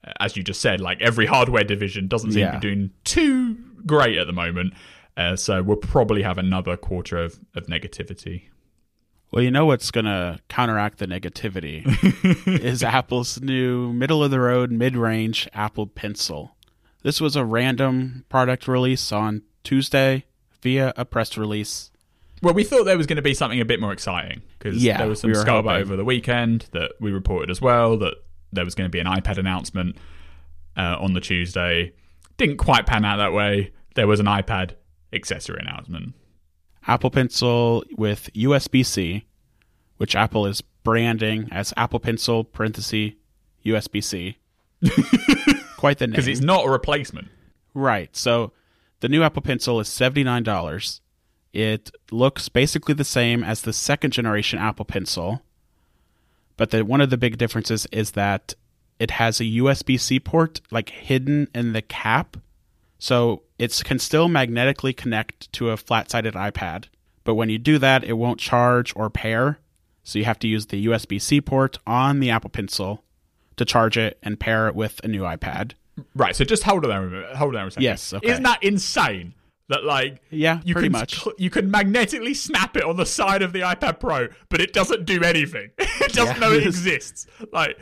[0.06, 2.52] uh, as you just said, like every hardware division doesn't seem Yeah.
[2.52, 4.72] to be doing too great at the moment.
[5.16, 8.44] Uh, so we'll probably have another quarter of, of negativity.
[9.30, 11.84] Well, you know what's going to counteract the negativity
[12.62, 16.56] is Apple's new middle of the road, mid range Apple Pencil.
[17.02, 20.24] This was a random product release on Tuesday
[20.62, 21.90] via a press release.
[22.42, 24.98] Well, we thought there was going to be something a bit more exciting because Yeah,
[24.98, 28.14] there was some we scuttlebutt over the weekend that we reported as well that
[28.52, 29.96] there was going to be an iPad announcement
[30.76, 31.92] uh, on the Tuesday.
[32.36, 33.72] Didn't quite pan out that way.
[33.94, 34.72] There was an iPad
[35.12, 36.14] accessory announcement.
[36.86, 39.26] Apple Pencil with USB C,
[39.96, 43.12] which Apple is branding as Apple Pencil parenthesis
[43.64, 44.38] USB C.
[45.76, 46.12] Quite the name.
[46.12, 47.28] Because it's not a replacement.
[47.74, 48.14] Right.
[48.16, 48.52] So
[49.00, 51.00] the new Apple Pencil is $79.
[51.52, 55.42] It looks basically the same as the second generation Apple Pencil.
[56.56, 58.54] But the, one of the big differences is that
[58.98, 62.36] it has a USB C port like hidden in the cap.
[62.98, 66.86] So it can still magnetically connect to a flat sided iPad.
[67.24, 69.58] But when you do that, it won't charge or pair.
[70.02, 73.04] So you have to use the USB C port on the Apple Pencil
[73.56, 75.72] to charge it and pair it with a new iPad.
[76.14, 76.34] Right.
[76.34, 77.82] So just hold on Hold on a second.
[77.82, 78.30] Yes, okay.
[78.30, 79.34] Isn't that insane?
[79.68, 81.26] That like Yeah, you pretty can much.
[81.36, 85.04] you can magnetically snap it on the side of the iPad Pro, but it doesn't
[85.04, 85.70] do anything.
[85.78, 86.40] it doesn't Yeah.
[86.40, 87.26] know it exists.
[87.52, 87.78] Like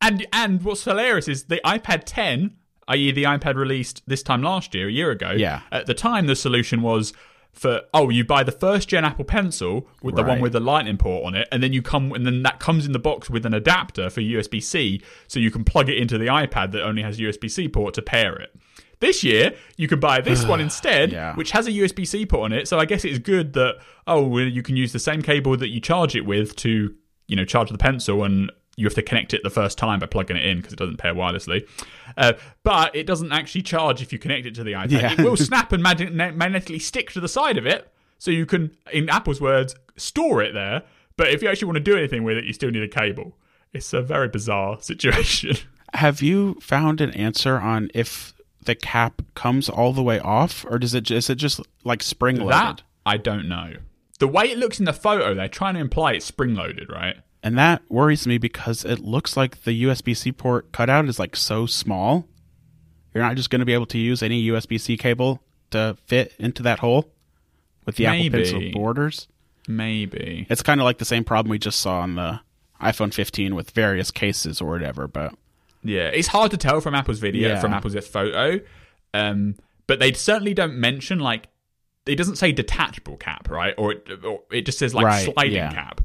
[0.00, 2.54] and and what's hilarious is the iPad 10,
[2.88, 3.10] i.e.
[3.12, 5.30] the iPad released this time last year, a year ago.
[5.30, 5.62] Yeah.
[5.72, 7.14] At the time, the solution was
[7.52, 10.98] for oh, you buy the first gen Apple Pencil with the one with the Lightning
[10.98, 13.46] port on it, and then you come and then that comes in the box with
[13.46, 17.00] an adapter for USB C, so you can plug it into the iPad that only
[17.02, 18.54] has USB C port to pair it.
[19.00, 21.34] This year, you can buy this one instead, Yeah.
[21.34, 22.68] which has a USB C port on it.
[22.68, 23.76] So I guess it's good that
[24.06, 26.94] oh, well, you can use the same cable that you charge it with to
[27.26, 30.06] you know charge the pencil, and you have to connect it the first time by
[30.06, 31.66] plugging it in because it doesn't pair wirelessly.
[32.16, 32.32] Uh,
[32.64, 34.90] but it doesn't actually charge if you connect it to the iPad.
[34.90, 35.12] Yeah.
[35.12, 38.76] It will snap and mag- magnetically stick to the side of it, so you can,
[38.92, 40.82] in Apple's words, store it there.
[41.16, 43.36] But if you actually want to do anything with it, you still need a cable.
[43.72, 45.56] It's a very bizarre situation.
[45.94, 48.33] Have you found an answer on if
[48.64, 52.36] the cap comes all the way off, or does it is it just like spring
[52.36, 52.52] loaded?
[52.52, 53.74] That I don't know.
[54.18, 57.16] The way it looks in the photo, they're trying to imply it's spring loaded, right?
[57.42, 61.36] And that worries me because it looks like the USB C port cutout is like
[61.36, 62.26] so small.
[63.12, 66.32] You're not just going to be able to use any USB C cable to fit
[66.38, 67.12] into that hole
[67.84, 68.26] with the Maybe.
[68.26, 69.28] Apple Pencil borders.
[69.68, 70.46] Maybe.
[70.48, 72.40] It's kind of like the same problem we just saw on the
[72.80, 75.06] iPhone 15 with various cases or whatever.
[75.06, 75.34] But
[75.84, 77.60] Yeah, it's hard to tell from Apple's video, Yeah.
[77.60, 78.60] from Apple's photo.
[79.12, 81.48] Um, but they certainly don't mention like
[82.06, 83.74] it doesn't say detachable cap, right?
[83.78, 85.72] Or it, or it just says like Right, sliding yeah.
[85.72, 86.00] cap.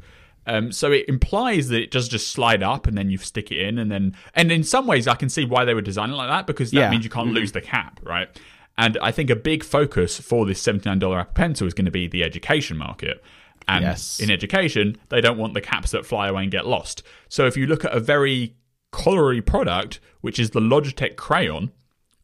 [0.47, 3.59] Um, so it implies that it does just slide up and then you stick it
[3.59, 6.13] in and then and in some ways I can see why they would design it
[6.15, 6.83] like that because that Yeah.
[6.85, 6.91] Mm-hmm.
[6.91, 8.29] means you can't lose the cap, right?
[8.77, 12.07] And I think a big focus for this $79 Apple Pencil is going to be
[12.07, 13.21] the education market.
[13.67, 14.19] And Yes.
[14.21, 17.03] in education, they don't want the caps that fly away and get lost.
[17.27, 18.55] So if you look at a very
[18.91, 21.71] colliery product, which is the Logitech Crayon,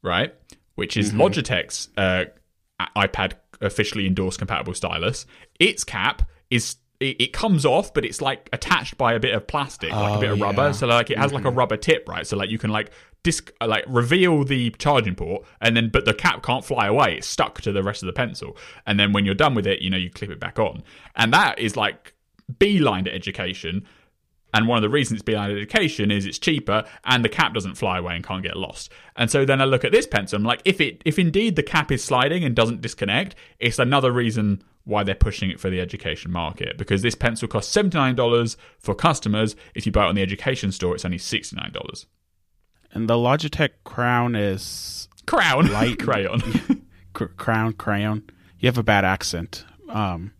[0.01, 0.33] right?
[0.75, 2.25] Which is Logitech's uh,
[2.97, 5.25] iPad officially endorsed compatible stylus.
[5.59, 9.47] Its cap is it, it comes off, but it's like attached by a bit of
[9.47, 10.73] plastic, like a Oh, bit of rubber.
[10.73, 12.25] So like it has like a rubber tip, right?
[12.25, 12.91] So like you can like
[13.23, 17.15] disc like reveal the charging port, and then but the cap can't fly away.
[17.17, 19.81] It's stuck to the rest of the pencil, and then when you're done with it,
[19.81, 20.83] you know you clip it back on,
[21.15, 22.13] and that is like
[22.59, 23.85] beeline to education.
[24.55, 27.75] And one of the reasons it's beeline education is it's cheaper and the cap doesn't
[27.75, 28.91] fly away and can't get lost.
[29.17, 31.63] And so then I look at this pencil, I'm like, if it if indeed the
[31.63, 35.81] cap is sliding and doesn't disconnect, it's another reason why they're pushing it for the
[35.81, 36.77] education market.
[36.77, 39.55] Because this pencil costs seventy nine dollars for customers.
[39.73, 42.05] If you buy it on the education store, it's only sixty nine dollars.
[42.93, 46.41] and the Logitech Crown is Crown Light- crayon.
[47.13, 48.23] cr- Crown Crayon.
[48.59, 49.65] You have a bad accent.
[49.89, 50.31] Um,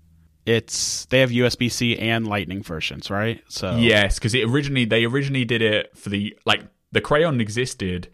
[0.45, 3.41] it's they have USB C and Lightning versions, right?
[3.47, 8.09] So Yes, because it originally they originally did it for the like the crayon existed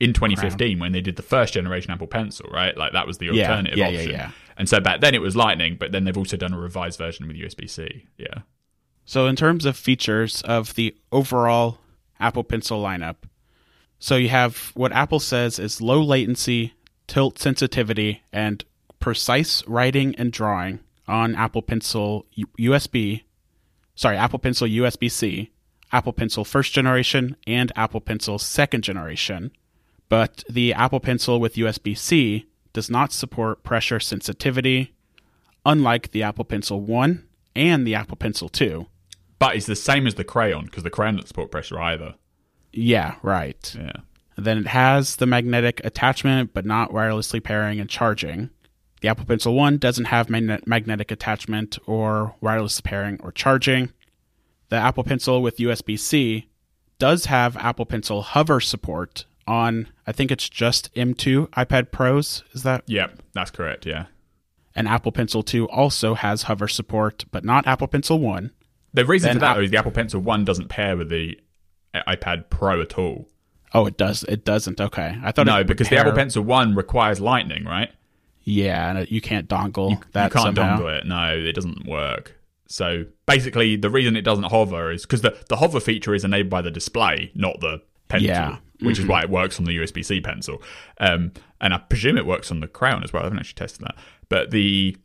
[0.00, 2.76] in 2015 when they did the first generation Apple Pencil, right?
[2.76, 4.12] Like that was the alternative yeah, yeah, option.
[4.12, 4.30] yeah.
[4.56, 7.26] And so back then it was Lightning, but then they've also done a revised version
[7.26, 8.06] with USB C.
[8.16, 8.42] Yeah.
[9.04, 11.78] So, in terms of features of the overall
[12.20, 13.16] Apple Pencil lineup,
[13.98, 16.74] so you have what Apple says is low latency,
[17.06, 18.64] tilt sensitivity, and
[19.00, 20.80] precise writing and drawing
[21.12, 22.26] on Apple Pencil
[22.58, 23.22] USB,
[23.94, 25.52] sorry, Apple Pencil USB C,
[25.92, 29.52] Apple Pencil first generation, and Apple Pencil second generation.
[30.08, 34.94] But the Apple Pencil with USB C does not support pressure sensitivity,
[35.66, 38.86] unlike the Apple Pencil 1 and the Apple Pencil 2.
[39.38, 42.14] But it's the same as the crayon because the crayon doesn't support pressure either.
[42.72, 43.74] Yeah, right.
[43.78, 44.00] Yeah.
[44.36, 48.48] Then it has the magnetic attachment, but not wirelessly pairing and charging.
[49.02, 53.90] The Apple Pencil 1 doesn't have magne- magnetic attachment or wireless pairing or charging.
[54.68, 56.46] The Apple Pencil with USB C
[56.98, 62.44] does have Apple Pencil hover support on, I think it's just M2 iPad Pros.
[62.52, 62.84] Is that?
[62.86, 63.84] Yep, that's correct.
[63.86, 64.06] Yeah.
[64.74, 68.52] And Apple Pencil 2 also has hover support, but not Apple Pencil 1.
[68.94, 71.38] The reason Then for that App- is the Apple Pencil One doesn't pair with the
[71.92, 73.26] uh, iPad Pro at all.
[73.74, 74.22] Oh, it does.
[74.24, 74.80] It doesn't.
[74.80, 77.90] Okay, I thought No, because the Apple Pencil One requires Lightning, right?
[78.44, 80.78] Yeah, and you can't dongle that you can't somehow.
[80.78, 81.06] dongle it.
[81.06, 82.36] No, it doesn't work.
[82.66, 86.50] So basically, the reason it doesn't hover is because the, the hover feature is enabled
[86.50, 88.56] by the display, not the pencil, Yeah.
[88.80, 90.62] which is why it works on the USB C pencil.
[90.98, 93.22] Um, and I presume it works on the Crown as well.
[93.22, 93.96] I haven't actually tested that.
[94.28, 94.96] But the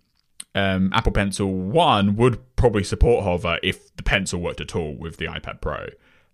[0.56, 5.18] um, Apple Pencil 1 would probably support hover if the pencil worked at all with
[5.18, 5.88] the iPad Pro.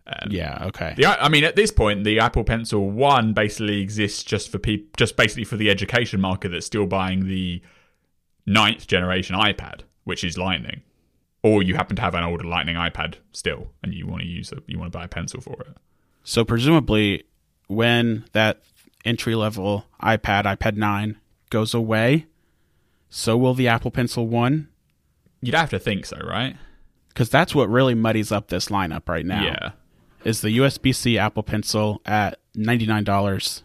[0.06, 0.94] Um, Yeah, okay.
[0.98, 4.90] the, I mean, at this point, the Apple Pencil One basically exists just for people,
[4.98, 7.62] just basically for the education market that's still buying the
[8.46, 10.82] ninth generation iPad, which is Lightning,
[11.42, 14.52] or you happen to have an older Lightning iPad still, and you want to use
[14.52, 15.78] a, you want to buy a pencil for it.
[16.24, 17.24] So presumably,
[17.68, 18.62] when that
[19.06, 21.18] entry level iPad, iPad 9
[21.50, 22.28] goes away,
[23.10, 24.68] so will the Apple Pencil 1?
[25.42, 26.56] You'd have to think so, right?
[27.10, 29.44] Because that's what really muddies up this lineup right now.
[29.44, 29.72] Yeah.
[30.24, 33.64] Is the USB C Apple Pencil at $99.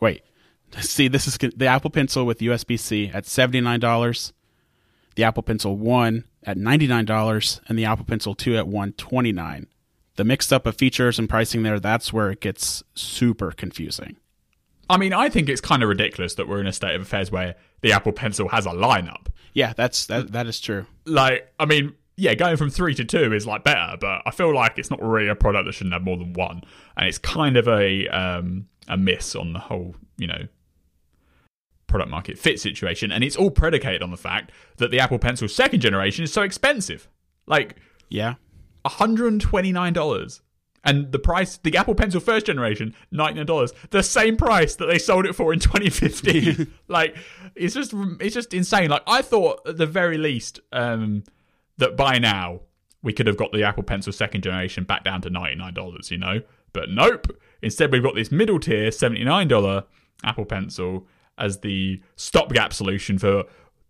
[0.00, 0.22] Wait.
[0.80, 4.32] See, this is the Apple Pencil with USB C at $79,
[5.14, 9.66] the Apple Pencil 1 at $99, and the Apple Pencil 2 at 129.
[10.16, 14.16] The mixed up of features and pricing there, that's where it gets super confusing.
[14.90, 17.30] I mean, I think it's kind of ridiculous that we're in a state of affairs
[17.30, 19.26] where the Apple Pencil has a lineup.
[19.52, 20.86] Yeah, that's that that is true.
[21.04, 24.52] Like, I mean, yeah, going from three to two is like better, but I feel
[24.52, 26.62] like it's not really a product that shouldn't have more than one,
[26.96, 30.48] and it's kind of a um, a miss on the whole, you know,
[31.86, 35.48] product market fit situation, and it's all predicated on the fact that the Apple Pencil
[35.48, 37.08] second generation is so expensive,
[37.46, 37.76] like
[38.08, 38.34] Yeah.
[38.84, 40.42] hundred and twenty nine dollars.
[40.84, 44.86] And the price, the Apple Pencil first generation, ninety nine dollars, the same price that
[44.86, 46.72] they sold it for in twenty fifteen.
[46.88, 47.16] like,
[47.54, 48.88] it's just, it's just insane.
[48.90, 51.24] Like, I thought at the very least um,
[51.78, 52.60] that by now
[53.02, 56.10] we could have got the Apple Pencil second generation back down to ninety nine dollars.
[56.10, 57.26] You know, but nope.
[57.62, 59.84] Instead, we've got this middle tier seventy nine dollar
[60.24, 61.06] Apple Pencil
[61.38, 63.44] as the stopgap solution for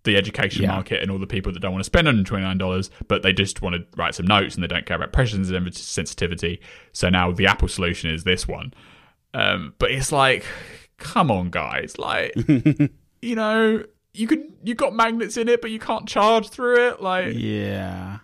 [0.04, 0.68] the education Yeah.
[0.72, 3.74] market and all the people that don't want to spend $129, but they just want
[3.74, 6.60] to write some notes and they don't care about pressure sensi- sensitivity.
[6.92, 8.72] So now the Apple solution is this one.
[9.34, 10.44] Um, but it's like,
[10.98, 11.98] come on, guys.
[11.98, 12.32] Like,
[13.22, 13.82] you know,
[14.18, 17.00] you can you got magnets in it, but you can't charge through it.
[17.02, 18.18] Like, Yeah.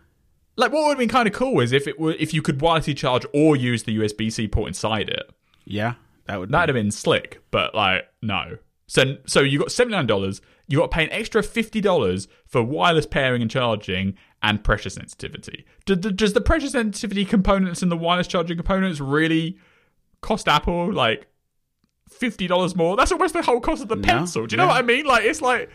[0.57, 2.59] like what would have been kind of cool is if it were if you could
[2.59, 5.31] wirelessly charge or use the USB C port inside it.
[5.65, 5.95] Yeah.
[6.27, 8.59] That would That'd have been slick, but like no.
[8.87, 10.41] So so you got seventy nine dollars.
[10.67, 14.91] You got to pay an extra fifty dollars for wireless pairing and charging and pressure
[14.91, 15.65] sensitivity.
[15.87, 19.59] Do, do- does the pressure sensitivity components and the wireless charging components really
[20.23, 21.27] cost Apple like
[22.09, 22.97] fifty dollars more?
[22.97, 24.47] That's almost the whole cost of the No, pencil.
[24.47, 25.07] Do you know what I mean?
[25.07, 25.71] Like it's like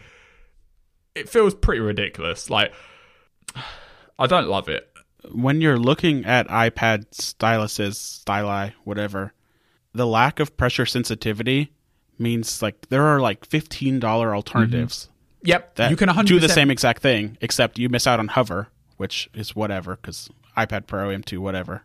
[1.16, 2.50] it feels pretty ridiculous.
[2.50, 2.74] Like
[4.20, 4.90] I don't love it.
[5.32, 9.34] when you're looking at iPad styluses, styli, whatever,
[9.94, 11.72] the lack of pressure sensitivity
[12.18, 15.14] means like there are like fifteen dollar alternatives mm-hmm.
[15.42, 18.28] Yep, that you can 100% do the same exact thing, except you miss out on
[18.28, 21.84] hover, which is whatever because iPad Pro M2 whatever.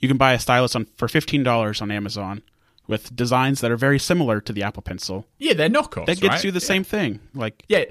[0.00, 2.42] You can buy a stylus on for fifteen dollars on Amazon
[2.90, 5.26] with designs that are very similar to the Apple Pencil.
[5.38, 6.06] Yeah, they're knockoffs.
[6.06, 6.44] That gets right?
[6.44, 6.66] you the Yeah.
[6.74, 7.20] same thing.
[7.34, 7.84] Like Yeah,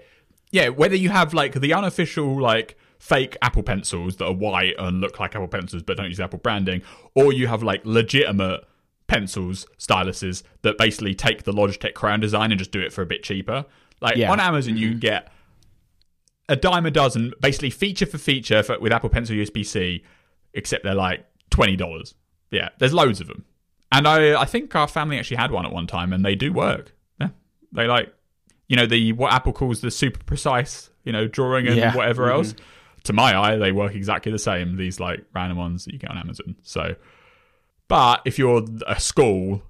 [0.51, 0.69] yeah.
[0.69, 5.19] Whether you have like the unofficial like fake Apple pencils that are white and look
[5.19, 6.81] like Apple pencils but don't use Apple branding,
[7.15, 8.65] or you have like legitimate
[9.07, 13.05] pencils, styluses that basically take the Logitech Crayon design and just do it for a
[13.07, 13.65] bit cheaper.
[14.01, 14.31] Like Yeah.
[14.31, 15.31] on Amazon, you can get
[16.47, 20.03] a dime a dozen, basically feature for feature for, with Apple Pencil USB C,
[20.53, 22.15] except they're like twenty dollars.
[22.51, 23.45] Yeah, there's loads of them,
[23.91, 26.52] and I I think our family actually had one at one time, and they do
[26.54, 26.93] work.
[27.19, 27.30] Yeah,
[27.71, 28.13] they like
[28.67, 31.95] you know the what Apple calls the super precise, you know, drawing and Yeah.
[31.95, 32.32] whatever Mhm.
[32.34, 32.56] else.
[33.06, 34.75] To my eye, they work exactly the same.
[34.75, 36.56] These like random ones that you get on Amazon.
[36.63, 36.95] So,
[37.88, 39.63] but if you're a school,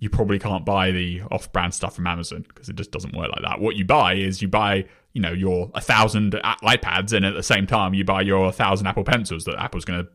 [0.00, 3.42] you probably can't buy the off-brand stuff from Amazon because it just doesn't work like
[3.42, 3.60] that.
[3.60, 7.42] What you buy is you buy, you know, your a thousand iPads, and at the
[7.42, 10.10] same time you buy your thousand Apple pencils that Apple's going to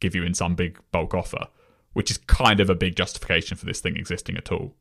[0.00, 1.46] give you in some big bulk offer,
[1.96, 4.74] which is kind of a big justification for this thing existing at all.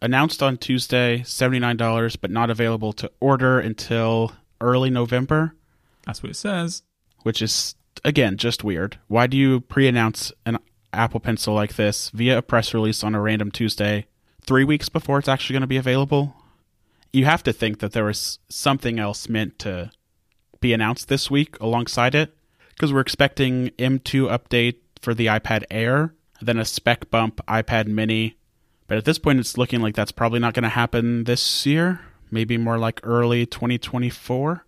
[0.00, 4.30] announced on Tuesday, seventy nine dollars, but not available to order until
[4.60, 5.56] early November.
[6.04, 6.82] That's what it says.
[7.24, 8.96] which is again just weird.
[9.08, 10.58] Why do you pre-announce an
[10.92, 14.06] Apple Pencil like this via a press release on a random Tuesday,
[14.40, 16.36] three weeks before it's actually going to be available?
[17.12, 19.90] You have to think that there was something else meant to
[20.60, 22.36] be announced this week alongside it,
[22.68, 26.14] because we're expecting M2 update for the iPad Air,
[26.46, 28.36] then a spec bump iPad Mini.
[28.88, 32.00] But at this point, it's looking like that's probably not going to happen this year.
[32.30, 34.64] Maybe more like early 2024.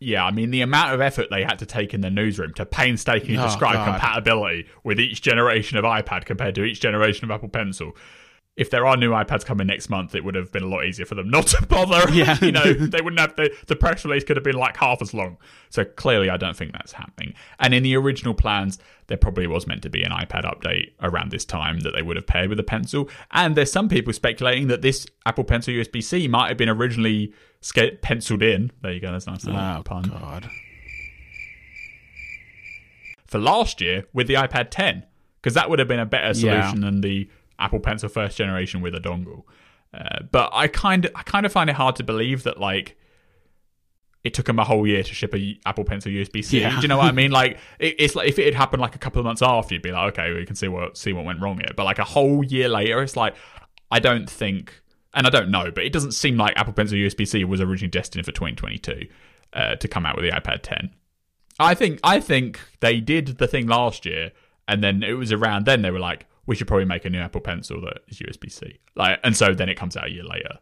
[0.00, 2.66] Yeah, I mean the amount of effort they had to take in the newsroom to
[2.66, 3.92] painstakingly Oh, describe God.
[3.92, 7.96] compatibility with each generation of iPad compared to each generation of Apple Pencil.
[8.56, 11.04] If there are new iPads coming next month, it would have been a lot easier
[11.04, 12.08] for them not to bother.
[12.12, 12.38] Yeah.
[12.40, 15.12] you know, they wouldn't have the the press release could have been like half as
[15.12, 15.38] long.
[15.70, 17.34] So clearly, I don't think that's happening.
[17.58, 21.32] And in the original plans, there probably was meant to be an iPad update around
[21.32, 23.10] this time that they would have paired with a pencil.
[23.32, 27.32] And there's some people speculating that this Apple Pencil USB C might have been originally
[27.60, 28.70] sca- penciled in.
[28.82, 29.10] There you go.
[29.10, 30.48] That's nice Oh pun God.
[33.26, 35.04] for last year with the iPad 10
[35.42, 36.62] because that would have been a better Yeah.
[36.70, 37.28] solution than the
[37.64, 39.44] Apple Pencil first generation with a dongle.
[39.92, 42.96] Uh, but I kind of I kind of find it hard to believe that like
[44.24, 46.60] it took them a whole year to ship a Apple Pencil USB C.
[46.60, 46.74] Yeah.
[46.74, 47.30] Do you know what I mean?
[47.34, 49.82] Like it, it's like if it had happened like a couple of months after, you'd
[49.82, 51.70] be like, okay, we can see what see what went wrong here.
[51.76, 53.34] But like a whole year later, it's like
[53.90, 54.80] I don't think,
[55.12, 57.90] and I don't know, but it doesn't seem like Apple Pencil USB C was originally
[57.90, 59.06] destined for 2022
[59.52, 60.90] uh, to come out with the iPad 10.
[61.58, 64.32] I think I think they did the thing last year,
[64.66, 67.20] and then it was around then they were like, we should probably make a new
[67.20, 68.78] Apple Pencil that is USB C.
[68.94, 70.58] Like, and so then it comes out a year later,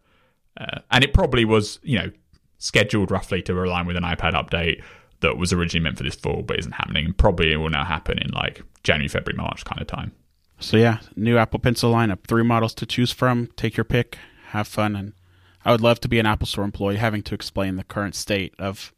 [0.59, 2.11] uh, and it probably was you know
[2.59, 4.83] scheduled roughly to align with an iPad update
[5.20, 7.85] that was originally meant for this fall, but isn't happening, and probably it will now
[7.85, 10.12] happen in like January, February, March kind of time.
[10.61, 13.49] So yeah, new Apple Pencil lineup, three models to choose from.
[13.57, 14.18] Take your pick,
[14.49, 15.12] have fun, and
[15.64, 18.55] I would love to be an Apple Store employee having to explain the current state
[18.59, 18.93] of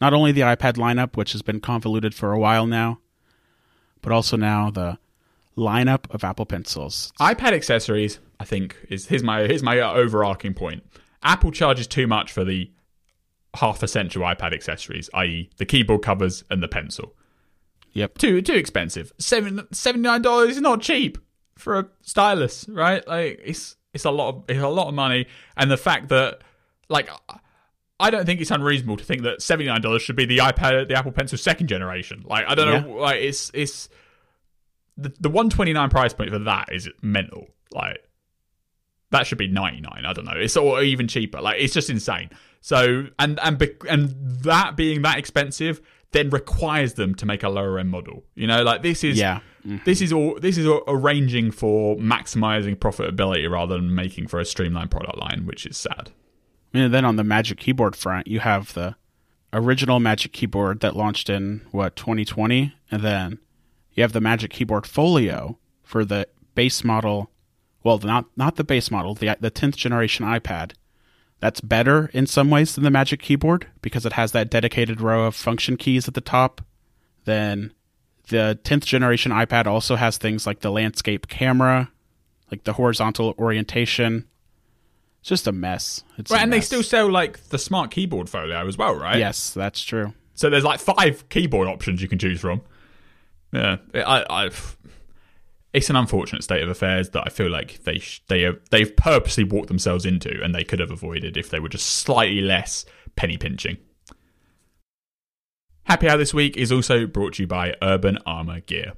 [0.00, 3.00] not only the iPad lineup, which has been convoluted for a while now,
[4.00, 4.98] but also now the
[5.56, 7.12] lineup of Apple Pencils.
[7.20, 10.84] iPad accessories, I think, is here's my here's my overarching point.
[11.22, 12.70] Apple charges too much for the
[13.54, 17.14] half essential iPad accessories, i.e., the keyboard covers and the pencil.
[17.92, 18.18] Yep.
[18.18, 19.12] Too too expensive.
[19.18, 21.18] Seven seventy nine dollars is not cheap
[21.56, 23.06] for a stylus, right?
[23.06, 25.26] Like it's it's a lot of it's a lot of money,
[25.56, 26.42] and the fact that
[26.88, 27.08] like.
[28.02, 30.88] I don't think it's unreasonable to think that seventy nine dollars should be the iPad,
[30.88, 32.22] the Apple Pencil second generation.
[32.24, 33.90] Like I don't know, like it's it's
[35.00, 37.46] the the one twenty nine price point for that is mental.
[37.72, 37.98] Like
[39.10, 40.04] that should be ninety nine.
[40.06, 40.36] I don't know.
[40.36, 41.40] It's or even cheaper.
[41.40, 42.30] Like it's just insane.
[42.60, 45.80] So and and bec- and that being that expensive
[46.12, 48.24] then requires them to make a lower end model.
[48.34, 49.40] You know, like this is Yeah.
[49.66, 49.84] Mm-hmm.
[49.84, 54.90] this is all this is arranging for maximizing profitability rather than making for a streamlined
[54.90, 56.10] product line, which is sad.
[56.72, 58.96] And then on the Magic Keyboard front, you have the
[59.52, 63.38] original Magic Keyboard that launched in what 2020, and then
[63.92, 67.30] you have the Magic Keyboard Folio for the base model.
[67.82, 70.72] Well, not not the base model, the the 10th generation iPad.
[71.40, 75.24] That's better in some ways than the Magic Keyboard because it has that dedicated row
[75.24, 76.60] of function keys at the top.
[77.24, 77.72] Then
[78.28, 81.90] the 10th generation iPad also has things like the landscape camera,
[82.50, 84.26] like the horizontal orientation.
[85.20, 86.04] It's just a mess.
[86.18, 89.18] It's a Right, and they still sell like the smart keyboard folio as well, right?
[89.18, 90.12] Yes, that's true.
[90.34, 92.60] So there's like five keyboard options you can choose from.
[93.52, 94.50] Yeah, I, I,
[95.72, 98.94] it's an unfortunate state of affairs that I feel like they sh- they have, they've
[98.96, 102.84] purposely walked themselves into, and they could have avoided if they were just slightly less
[103.16, 103.78] penny pinching.
[105.84, 108.92] Happy Hour this week is also brought to you by Urban Armor Gear.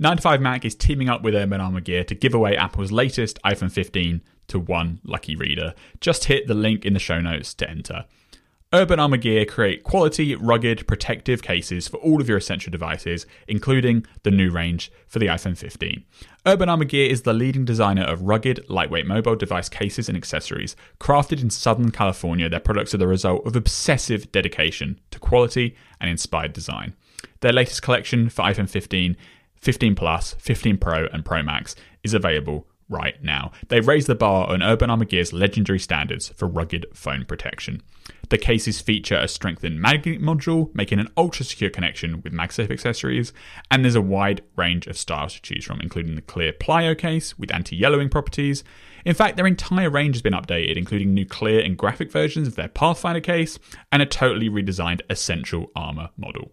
[0.00, 4.22] 9to5Mac is teaming up with Urban Armor Gear to give away Apple's latest iPhone 15
[4.48, 5.74] to one lucky reader.
[6.00, 8.06] Just hit the link in the show notes to enter.
[8.72, 14.06] Urban Armor Gear create quality, rugged, protective cases for all of your essential devices, including
[14.22, 16.04] the new range for the iPhone 15.
[16.46, 20.76] Urban Armor Gear is the leading designer of rugged, lightweight mobile device cases and accessories.
[21.00, 26.08] Crafted in Southern California, their products are the result of obsessive dedication to quality and
[26.08, 26.94] inspired design.
[27.40, 29.16] Their latest collection for iPhone 15,
[29.56, 33.52] 15 Plus, 15 Pro, and Pro Max is available right now.
[33.68, 37.82] They raise the bar on Urban Armor Gear's legendary standards for rugged phone protection.
[38.28, 43.32] The cases feature a strengthened magnet module, making an ultra secure connection with MagSafe accessories,
[43.70, 47.38] and there's a wide range of styles to choose from, including the clear Plyo case
[47.38, 48.62] with anti yellowing properties.
[49.04, 52.56] In fact, their entire range has been updated, including new clear and graphic versions of
[52.56, 53.58] their Pathfinder case
[53.90, 56.52] and a totally redesigned Essential Armor model.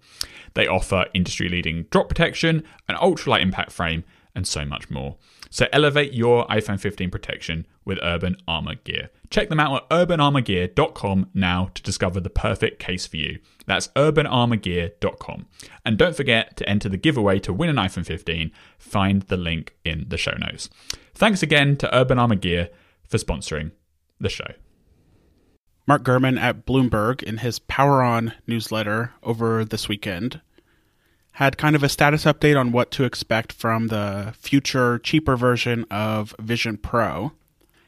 [0.53, 5.17] They offer industry leading drop protection, an ultralight impact frame, and so much more.
[5.49, 9.09] So elevate your iPhone 15 protection with Urban Armor Gear.
[9.29, 13.39] Check them out at urbanarmorgear.com now to discover the perfect case for you.
[13.65, 15.45] That's urbanarmorgear.com.
[15.85, 18.51] And don't forget to enter the giveaway to win an iPhone 15.
[18.77, 20.69] Find the link in the show notes.
[21.13, 22.69] Thanks again to Urban Armor Gear
[23.03, 23.71] for sponsoring
[24.19, 24.51] the show.
[25.87, 30.41] Mark Gurman at Bloomberg, in his Power On newsletter over this weekend,
[31.37, 35.85] had kind of a status update on what to expect from the future, cheaper version
[35.91, 37.31] of Vision Pro.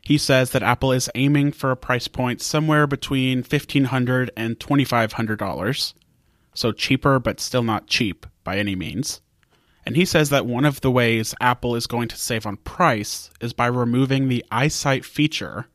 [0.03, 5.93] He says that Apple is aiming for a price point somewhere between $1,500 and $2,500.
[6.53, 9.19] So cheaper, but still not cheap by any means.
[9.83, 13.31] And he says that one of the ways Apple is going to save on price
[13.41, 15.65] is by removing the eyesight feature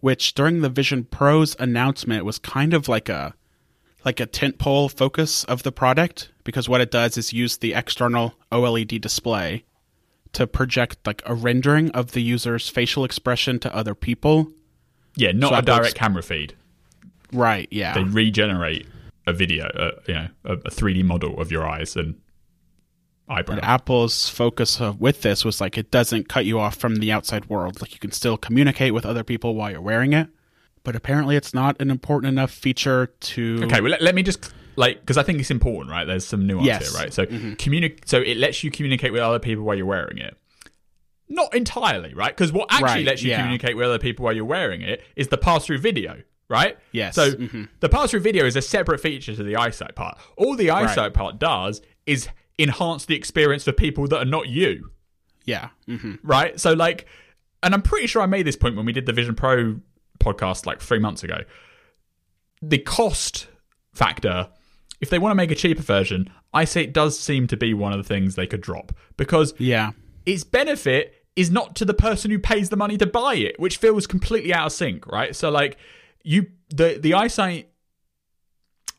[0.00, 3.34] which during the Vision Pro's announcement was kind of like a
[4.08, 8.32] like a tentpole focus of the product because what it does is use the external
[8.50, 9.64] OLED display
[10.32, 14.50] to project like a rendering of the user's facial expression to other people.
[15.14, 16.56] Yeah, not So a direct ex- camera feed.
[17.34, 17.92] Right, yeah.
[17.92, 18.86] They regenerate
[19.26, 22.18] a video, uh, you know, a, a 3D model of your eyes and
[23.28, 23.56] eyebrow.
[23.56, 27.12] But Apple's focus of, with this was like it doesn't cut you off from the
[27.12, 27.82] outside world.
[27.82, 30.28] Like you can still communicate with other people while you're wearing it,
[30.88, 33.60] but apparently it's not an important enough feature to.
[33.64, 36.06] Okay, well, let, let me just like because I think it's important, right?
[36.06, 36.90] There's some nuance Yes.
[36.90, 37.12] here, right?
[37.12, 40.34] So communi- so it lets you communicate with other people while you're wearing it.
[41.28, 42.34] Not entirely, right?
[42.34, 43.36] Because what actually Right, lets you yeah.
[43.42, 46.78] communicate with other people while you're wearing it is the pass-through video, right?
[46.92, 47.68] Yes, So mhm.
[47.80, 50.16] the pass-through video is a separate feature to the eyesight part.
[50.38, 54.90] All the eyesight part does is enhance the experience for people that are not you
[55.44, 55.68] Yeah.
[55.86, 56.58] hmm right?
[56.58, 57.04] So like,
[57.62, 59.80] and I'm pretty sure I made this point when we did the Vision Pro
[60.18, 61.38] podcast like three months ago.
[62.62, 63.46] The cost
[63.94, 64.48] factor,
[65.00, 67.74] if they want to make a cheaper version, I say it does seem to be
[67.74, 69.92] one of the things they could drop because Yeah.
[70.26, 73.76] its benefit is not to the person who pays the money to buy it, which
[73.76, 75.36] feels completely out of sync, right?
[75.36, 75.76] So like
[76.24, 77.70] you the the eyesight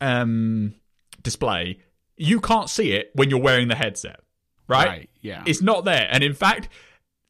[0.02, 0.74] um
[1.22, 1.80] display,
[2.16, 4.22] you can't see it when you're wearing the headset.
[4.68, 4.88] Right?
[4.88, 5.44] Right, yeah.
[5.48, 6.08] It's not there.
[6.12, 6.70] And in fact,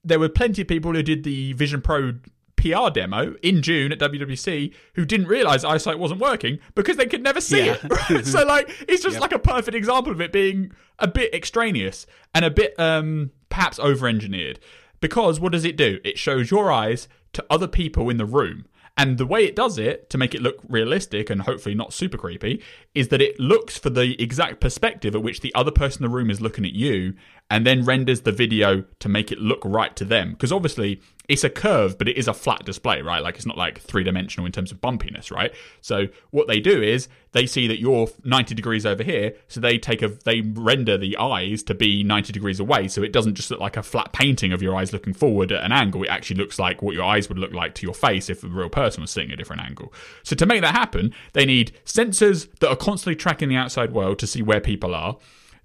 [0.03, 2.13] there were plenty of people who did the Vision Pro
[2.59, 7.23] PR demo in June at WWDC who didn't realize eyesight wasn't working because they could
[7.23, 7.77] never see Yeah.
[8.09, 8.25] it.
[8.25, 9.21] so like it's just Yep.
[9.21, 12.05] like a perfect example of it being a bit extraneous
[12.35, 14.59] and a bit um perhaps over engineered.
[15.01, 15.99] Because what does it do?
[16.03, 18.65] It shows your eyes to other people in the room.
[18.97, 22.17] And the way it does it to make it look realistic and hopefully not super
[22.17, 22.61] creepy
[22.93, 26.15] is that it looks for the exact perspective at which the other person in the
[26.17, 27.13] room is looking at you
[27.49, 30.31] and then renders the video to make it look right to them.
[30.31, 30.99] Because obviously
[31.29, 33.21] it's a curve, but it is a flat display, right?
[33.21, 35.53] Like it's not like three dimensional in terms of bumpiness, right?
[35.79, 39.77] So what they do is they see that you're 90 degrees over here, so they
[39.77, 43.51] take a they render the eyes to be 90 degrees away, so it doesn't just
[43.51, 46.01] look like a flat painting of your eyes looking forward at an angle.
[46.01, 48.47] It actually looks like what your eyes would look like to your face if a
[48.47, 49.93] real person was sitting at a different angle.
[50.23, 54.17] So to make that happen, they need sensors that are constantly tracking the outside world
[54.19, 55.17] to see where people are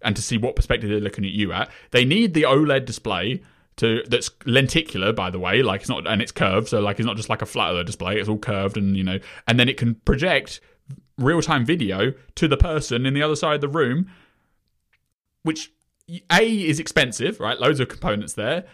[0.02, 1.70] and to see what perspective they're looking at you at.
[1.90, 3.40] They need the OLED display
[3.76, 7.06] to that's lenticular, by the way, like it's not and it's curved, so like it's
[7.06, 9.68] not just like a flat OLED display, it's all curved and you know, and then
[9.68, 10.60] it can project
[11.18, 14.10] real time video to the person in the other side of the room,
[15.42, 15.72] which
[16.30, 17.58] a is expensive, right?
[17.58, 18.64] Loads of components there.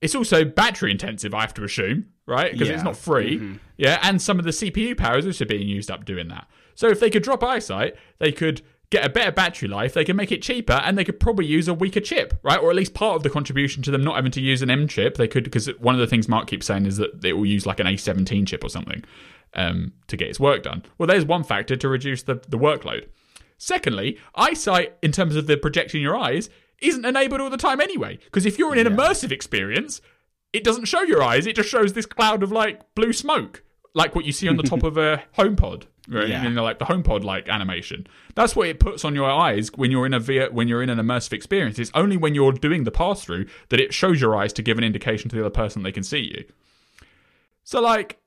[0.00, 2.52] It's also battery intensive, I have to assume, right?
[2.52, 3.36] Because it's not free.
[3.36, 3.56] Mm-hmm.
[3.76, 6.48] Yeah, and some of the CPU power is also being used up doing that.
[6.74, 10.16] So if they could drop eyesight, they could get a better battery life, they can
[10.16, 12.58] make it cheaper, and they could probably use a weaker chip, right?
[12.58, 14.88] Or at least part of the contribution to them not having to use an M
[14.88, 17.46] chip, they could, because one of the things Mark keeps saying is that it will
[17.46, 19.04] use like an A17 chip or something
[19.54, 20.82] um, to get its work done.
[20.98, 23.06] Well, there's one factor to reduce the, the workload.
[23.58, 28.18] Secondly, eyesight, in terms of the projecting your eyes, isn't enabled all the time anyway.
[28.24, 30.00] Because if you're in an immersive experience,
[30.52, 33.62] it doesn't show your eyes, it just shows this cloud of like blue smoke,
[33.94, 35.84] like what you see on the top of a HomePod.
[36.10, 36.28] Right?
[36.28, 36.42] Yeah.
[36.42, 38.06] You know, like the HomePod like animation.
[38.34, 40.90] That's what it puts on your eyes when you're in a V- when you're in
[40.90, 41.78] an immersive experience.
[41.78, 44.76] It's only when you're doing the pass through that it shows your eyes to give
[44.76, 46.44] an indication to the other person they can see you.
[47.62, 48.20] So like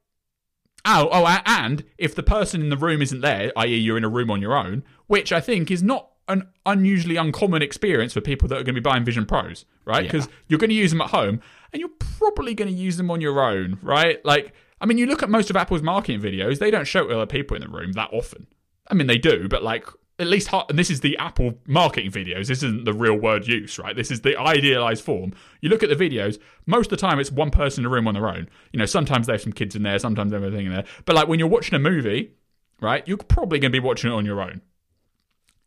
[0.86, 4.10] Oh, oh, and if the person in the room isn't there, i.e., you're in a
[4.10, 8.48] room on your own, which I think is not an unusually uncommon experience for people
[8.50, 10.04] that are going to be buying Vision Pros, right?
[10.04, 10.12] Yeah.
[10.12, 11.40] Because you're going to use them at home,
[11.72, 14.24] and you're probably going to use them on your own, right?
[14.26, 14.54] Like,
[14.84, 17.56] I mean, you look at most of Apple's marketing videos; they don't show other people
[17.56, 18.48] in the room that often.
[18.90, 19.88] I mean, they do, but like
[20.20, 22.48] at least, and this is the Apple marketing videos.
[22.48, 23.96] This isn't the real word use, right?
[23.96, 25.32] This is the idealized form.
[25.62, 28.10] You look at the videos; most of the time, it's one person in a room
[28.10, 28.50] on their own.
[28.74, 30.86] You know, sometimes there's some kids in there, sometimes everything in there.
[31.06, 32.34] But like when you're watching a movie,
[32.82, 33.08] right?
[33.08, 34.62] You're probably going to be watching it on your own.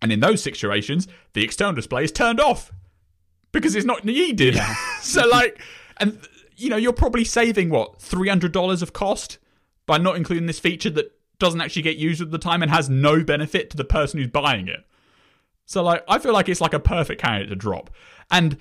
[0.02, 2.70] And in those situations, the external display is turned off
[3.50, 4.60] because it's not needed.
[5.00, 5.58] so like,
[5.96, 6.20] and
[6.56, 9.38] you know, you're probably saving what three hundred dollars of cost
[9.86, 12.88] by not including this feature that doesn't actually get used at the time and has
[12.88, 14.84] no benefit to the person who's buying it.
[15.66, 17.90] So like, I feel like it's like a perfect candidate to drop,
[18.30, 18.56] and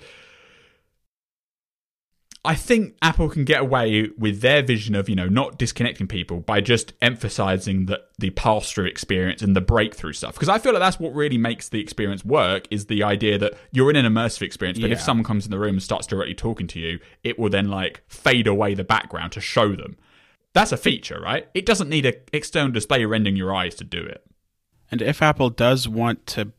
[2.46, 6.40] I think Apple can get away with their vision of, you know, not disconnecting people
[6.40, 10.34] by just emphasizing that the pass through experience and the breakthrough stuff.
[10.34, 13.54] Because I feel like that's what really makes the experience work is the idea that
[13.72, 16.34] you're in an immersive experience, but if someone comes in the room and starts directly
[16.34, 19.96] talking to you, it will then like fade away the background to show them.
[20.54, 21.48] That's a feature, right?
[21.52, 24.24] It doesn't need an external display rendering your eyes to do it.
[24.90, 26.52] And if Apple does want to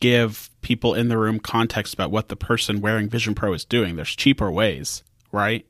[0.00, 3.96] give people in the room context about what the person wearing Vision Pro is doing,
[3.96, 5.02] there's cheaper ways,
[5.32, 5.66] right?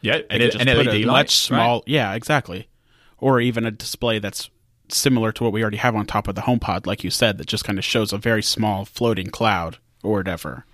[0.00, 2.68] Yeah, and it, just an put LED a light, much small, yeah, exactly,
[3.18, 4.48] or even a display that's
[4.90, 7.46] similar to what we already have on top of the HomePod, like you said, that
[7.46, 10.64] just kind of shows a very small floating cloud or whatever.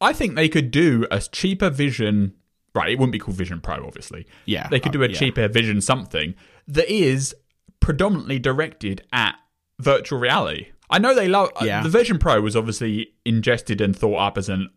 [0.00, 2.34] I- think they could do a cheaper Vision.
[2.74, 4.26] Right, it wouldn't be called Vision Pro, obviously.
[4.44, 5.18] Yeah, they could do uh, a yeah.
[5.18, 6.34] cheaper Vision something
[6.68, 7.34] that is
[7.80, 9.36] predominantly directed at
[9.78, 10.68] virtual reality.
[10.90, 11.82] I know they love Yeah.
[11.82, 14.70] the Vision Pro was obviously ingested and thought up as an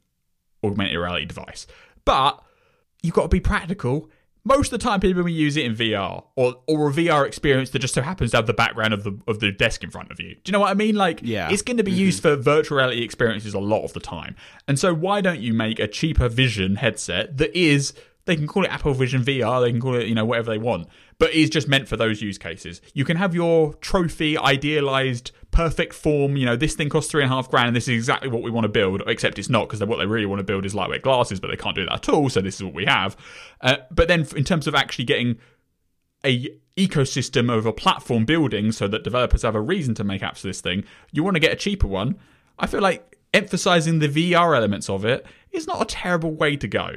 [0.64, 1.68] augmented reality device,
[2.06, 2.42] but
[3.04, 4.10] you've got to be practical.
[4.46, 7.70] most of the time people will use it in VR or or a VR experience
[7.72, 10.12] that just so happens to have the background of the of the desk in front
[10.12, 10.36] of you.
[10.36, 10.96] Do you know what I mean?
[10.96, 11.50] Like, Yeah.
[11.52, 12.00] it's going to be mm-hmm.
[12.00, 14.36] used for virtual reality experiences a lot of the time.
[14.68, 17.94] And so why don't you make a cheaper Vision headset that is
[18.26, 20.58] they can call it Apple Vision VR, they can call it, you know, whatever they
[20.60, 20.88] want,
[21.20, 22.82] but is just meant for those use cases.
[22.94, 27.32] You can have your trophy idealized perfect form, you know, this thing costs three and
[27.32, 29.68] a half grand and this is exactly what we want to build, except it's not
[29.68, 31.94] because what they really want to build is lightweight glasses, but they can't do that
[31.94, 33.18] at all, so this is what we have.
[33.62, 35.38] Uh, but then in terms of actually getting
[36.26, 40.40] a ecosystem of a platform building so that developers have a reason to make apps
[40.40, 42.18] for this thing, you want to get a cheaper one.
[42.58, 46.68] I feel like emphasizing the VR elements of it is not a terrible way to
[46.68, 46.96] go.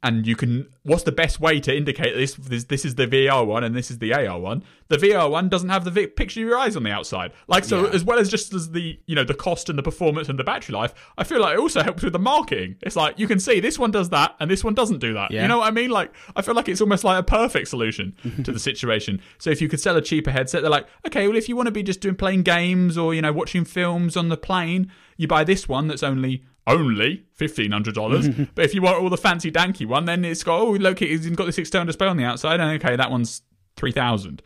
[0.00, 2.34] And you can, what's the best way to indicate this?
[2.34, 4.62] This, this is the VR one and this is the AR one.
[4.86, 7.32] The VR one doesn't have the vi- picture of your eyes on the outside.
[7.48, 7.90] Like, so Yeah.
[7.94, 10.44] as well as just as the, you know, the cost and the performance and the
[10.44, 12.76] battery life, I feel like it also helps with the marketing.
[12.82, 15.32] It's like, you can see this one does that and this one doesn't do that.
[15.32, 15.42] Yeah.
[15.42, 15.90] You know what I mean?
[15.90, 19.20] Like, I feel like it's almost like a perfect solution to the situation.
[19.38, 21.66] So if you could sell a cheaper headset, they're like, okay, well, if you want
[21.66, 25.26] to be just doing playing games or you know watching films on the plane, you
[25.26, 28.28] buy this one that's only only fifteen hundred dollars.
[28.54, 31.26] but if you want all the fancy danky one, then it's got oh look, it's
[31.30, 33.42] got this external display on the outside, and okay, that one's
[33.76, 34.42] three thousand.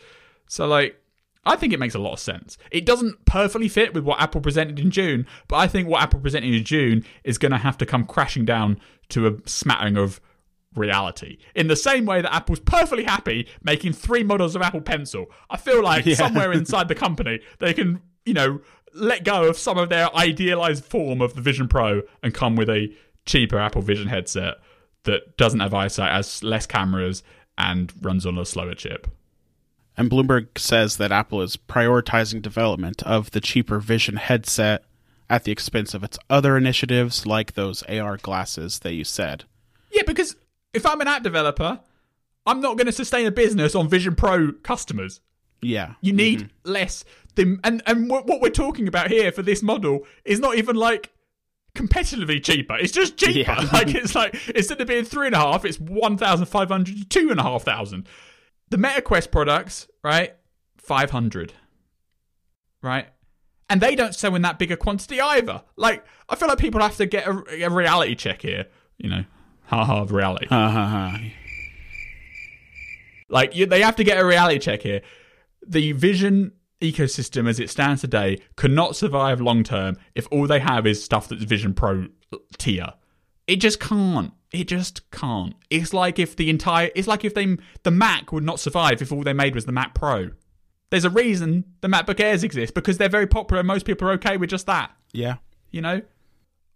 [0.49, 0.97] So like.
[1.45, 2.57] I think it makes a lot of sense.
[2.71, 6.21] It doesn't perfectly fit with what Apple presented in June, but I think what Apple
[6.21, 10.21] presented in June is going to have to come crashing down to a smattering of
[10.77, 11.39] reality.
[11.57, 15.27] In the same way that Apple's perfectly happy making three models of Apple Pencil.
[15.51, 16.15] I feel like Yeah.
[16.15, 18.61] somewhere inside the company they can, you know,
[18.95, 22.69] let go of some of their idealized form of the Vision Pro and come with
[22.69, 24.57] a cheaper Apple Vision headset
[25.05, 27.23] that doesn't have eyesight, has less cameras,
[27.59, 29.09] and runs on a slower chip.
[29.97, 34.85] And Bloomberg says that Apple is prioritizing development of the cheaper Vision headset
[35.29, 39.45] at the expense of its other initiatives, like those AR glasses that you said.
[39.91, 40.37] Yeah, because
[40.73, 41.81] if I'm an app developer,
[42.47, 45.21] I'm not going to sustain a business on Vision Pro customers.
[45.63, 45.95] Yeah.
[46.01, 46.71] You need mm-hmm.
[46.71, 47.05] less.
[47.37, 50.77] The, and and what what we're talking about here for this model is not even
[50.77, 51.13] like
[51.75, 52.77] competitively cheaper.
[52.77, 53.53] It's just cheaper.
[53.53, 53.69] Yeah.
[53.73, 56.99] like it's like instead of being three and a half, it's one thousand five hundred
[56.99, 58.07] to two and a half thousand.
[58.69, 60.35] The MetaQuest products, right?
[60.77, 61.55] Five hundred,
[62.83, 63.07] right?
[63.71, 65.63] And they don't sell in that big a quantity either.
[65.77, 68.67] Like I feel like people have to get a, a reality check here.
[68.99, 69.25] You know,
[69.65, 70.47] ha ha, reality.
[70.49, 71.21] Ha ha ha.
[73.31, 75.01] Like you, they have to get a reality check here.
[75.67, 80.87] The Vision ecosystem, as it stands today, cannot survive long term if all they have
[80.87, 82.09] is stuff that's Vision Pro
[82.59, 82.93] tier.
[83.47, 84.33] It just can't.
[84.53, 85.55] It just can't.
[85.71, 86.91] It's like if the entire.
[86.95, 89.73] It's like if they the Mac would not survive if all they made was the
[89.73, 90.31] Mac Pro.
[90.91, 94.13] There's a reason the MacBook Airs exist because they're very popular and most people are
[94.13, 95.37] okay with just that Yeah.
[95.71, 96.03] you know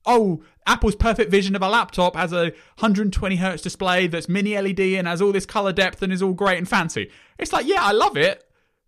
[0.06, 2.44] oh apple's perfect vision of a laptop has a
[2.78, 6.32] 120 hertz display that's mini led and has all this color depth and is all
[6.32, 8.45] great and fancy it's like yeah i love it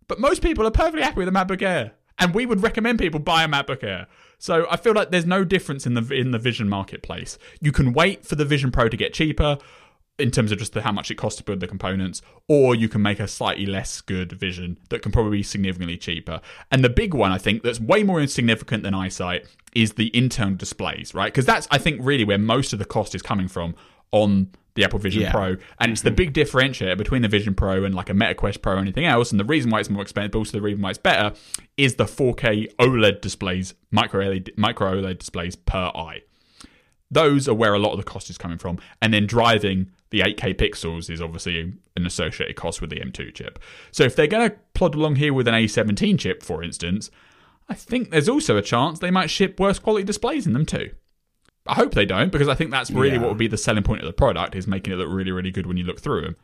[0.09, 3.21] but most people are perfectly happy with a macbook air and we would recommend people
[3.21, 4.07] buy a macbook air
[4.37, 7.93] so i feel like there's no difference in the in the vision marketplace you can
[7.93, 9.57] wait for the vision pro to get cheaper
[10.19, 12.89] in terms of just the, how much it costs to build the components, or you
[12.89, 16.41] can make a slightly less good vision that can probably be significantly cheaper.
[16.71, 20.55] And the big one, I think, that's way more insignificant than eyesight is the internal
[20.55, 21.31] displays, right?
[21.31, 23.75] Because that's, I think, really where most of the cost is coming from
[24.11, 25.31] on the Apple Vision Yeah.
[25.31, 25.57] Pro.
[25.79, 28.79] And it's the big differentiator between the Vision Pro and like a MetaQuest Pro or
[28.79, 29.31] anything else.
[29.31, 31.35] And the reason why it's more expensive, but also the reason why it's better,
[31.77, 36.21] is the 4K OLED displays, micro LED, micro OLED displays per eye
[37.11, 38.79] those are where a lot of the cost is coming from.
[39.01, 43.59] And then driving the 8K pixels is obviously an associated cost with the M2 chip.
[43.91, 47.09] So if they're going to plod along here with an A17 chip, for instance,
[47.67, 50.91] I think there's also a chance they might ship worse quality displays in them too.
[51.69, 53.19] I hope they don't because I think that's really Yeah.
[53.21, 55.51] what would be the selling point of the product is making it look really, really
[55.51, 56.35] good when you look through them.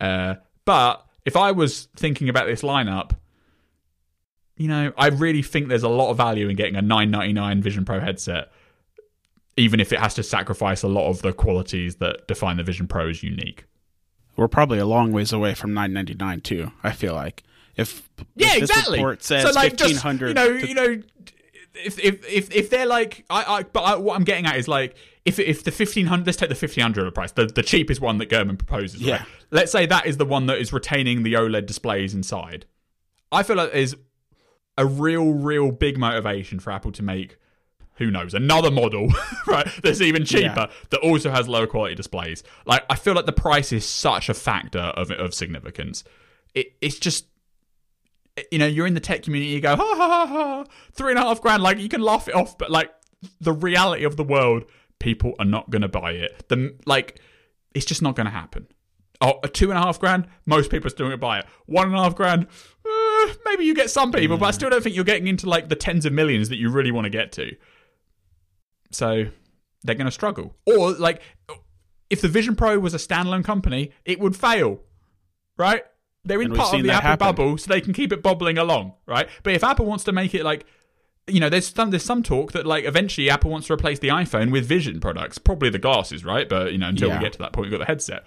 [0.00, 0.34] Uh,
[0.64, 3.12] but if I was thinking about this lineup,
[4.56, 7.84] you know, I really think there's a lot of value in getting a 999 Vision
[7.84, 8.50] Pro headset
[9.58, 12.86] even if it has to sacrifice a lot of the qualities that define the Vision
[12.86, 13.64] Pro as unique.
[14.36, 16.72] We're probably a long ways away from 999 too.
[16.84, 17.42] I feel like
[17.74, 18.98] if Yeah, if this exactly.
[18.98, 21.02] report says so like, just 1500 you know, you know,
[21.84, 24.68] if if if if they're like, I, I but I, what I'm getting at is
[24.68, 28.28] like, if if the 1500, let's take the 1500 price, the the cheapest one that
[28.28, 29.00] Gurman proposes.
[29.00, 29.16] Yeah.
[29.16, 29.26] Right?
[29.50, 32.66] Let's say that is the one that is retaining the OLED displays inside.
[33.30, 33.94] I feel like there's
[34.78, 37.38] a real, real big motivation for Apple to make.
[37.94, 38.34] Who knows?
[38.34, 39.08] Another model,
[39.46, 39.66] right?
[39.82, 42.42] That's even cheaper that also has lower quality displays.
[42.66, 46.04] Like I feel like the price is such a factor of of significance.
[46.54, 47.26] It it's just
[48.50, 51.18] you know, you're in the tech community, you go, ha ha ha ha, three and
[51.18, 52.90] a half grand, like you can laugh it off, but like
[53.40, 54.64] the reality of the world,
[54.98, 56.48] people are not going to buy it.
[56.48, 57.20] The like,
[57.74, 58.66] it's just not going to happen.
[59.20, 60.26] Oh, a two and a half grand.
[60.44, 61.46] Most people are still going to buy it.
[61.64, 62.46] One and a half grand.
[62.84, 65.68] Uh, maybe you get some people, but I still don't think you're getting into like
[65.68, 67.56] the tens of millions that you really want to get to.
[68.90, 69.26] So
[69.82, 70.54] they're going to struggle.
[70.66, 71.22] Or like,
[72.10, 74.80] if the Vision Pro was a standalone company, it would fail,
[75.56, 75.82] right?
[76.26, 77.26] They're in And part of the Apple happen.
[77.26, 79.28] bubble, so they can keep it bobbling along, right?
[79.42, 80.66] But if Apple wants to make it like,
[81.28, 84.08] you know, there's some there's some talk that like eventually Apple wants to replace the
[84.08, 86.48] iPhone with Vision products, probably the glasses, right?
[86.48, 87.18] But you know, until Yeah.
[87.18, 88.24] we get to that point, we've got the headset.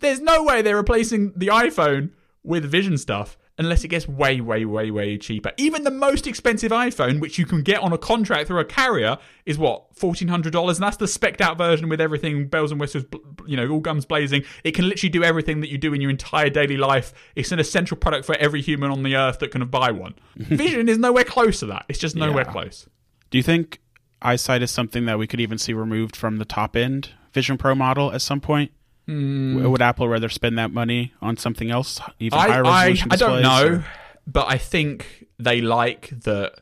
[0.00, 2.10] There's no way they're replacing the iPhone
[2.44, 5.52] with Vision stuff unless it gets way, way, way, way cheaper.
[5.56, 9.18] Even the most expensive iPhone, which you can get on a contract through a carrier,
[9.44, 12.80] is what fourteen hundred dollars, and that's the specced out version with everything bells and
[12.80, 13.04] whistles,
[13.46, 14.42] you know, all guns blazing.
[14.64, 17.12] It can literally do everything that you do in your entire daily life.
[17.34, 20.14] It's an essential product for every human on the earth that can buy one.
[20.36, 21.84] Vision is nowhere close to that.
[21.88, 22.52] It's just nowhere Yeah.
[22.52, 22.86] close.
[23.30, 23.80] Do you think
[24.22, 27.74] eyesight is something that we could even see removed from the top end Vision Pro
[27.74, 28.70] model at some point?
[29.08, 29.70] W- hmm.
[29.70, 33.16] Would Apple rather spend that money on something else, even I, higher I, resolution I
[33.16, 33.84] don't know, or-
[34.26, 36.60] but I think they like that.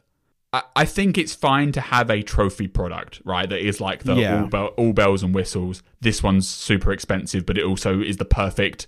[0.52, 3.48] I, I think it's fine to have a trophy product, right?
[3.48, 4.42] That is like the Yeah.
[4.42, 5.82] all, bell, all bells and whistles.
[6.00, 8.86] This one's super expensive, but it also is the perfect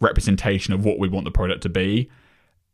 [0.00, 2.10] representation of what we want the product to be.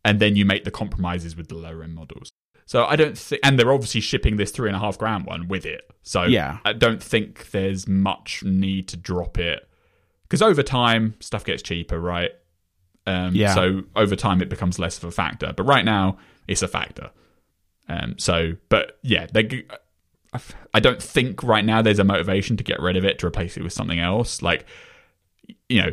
[0.05, 2.31] And then you make the compromises with the lower end models.
[2.67, 5.49] So I don't think, and they're obviously shipping this three and a half grand one
[5.49, 5.83] with it.
[6.03, 6.59] So Yeah.
[6.65, 9.69] I don't think there's much need to drop it
[10.25, 12.33] because over time stuff gets cheaper, right?
[13.07, 13.55] Um, Yeah.
[13.55, 16.19] So over time it becomes less of a factor, but right now
[16.49, 17.11] it's a factor.
[17.89, 19.65] Um, so, but yeah, they.
[20.73, 23.57] I don't think right now there's a motivation to get rid of it to replace
[23.57, 24.43] it with something else.
[24.43, 24.67] Like,
[25.69, 25.93] you know,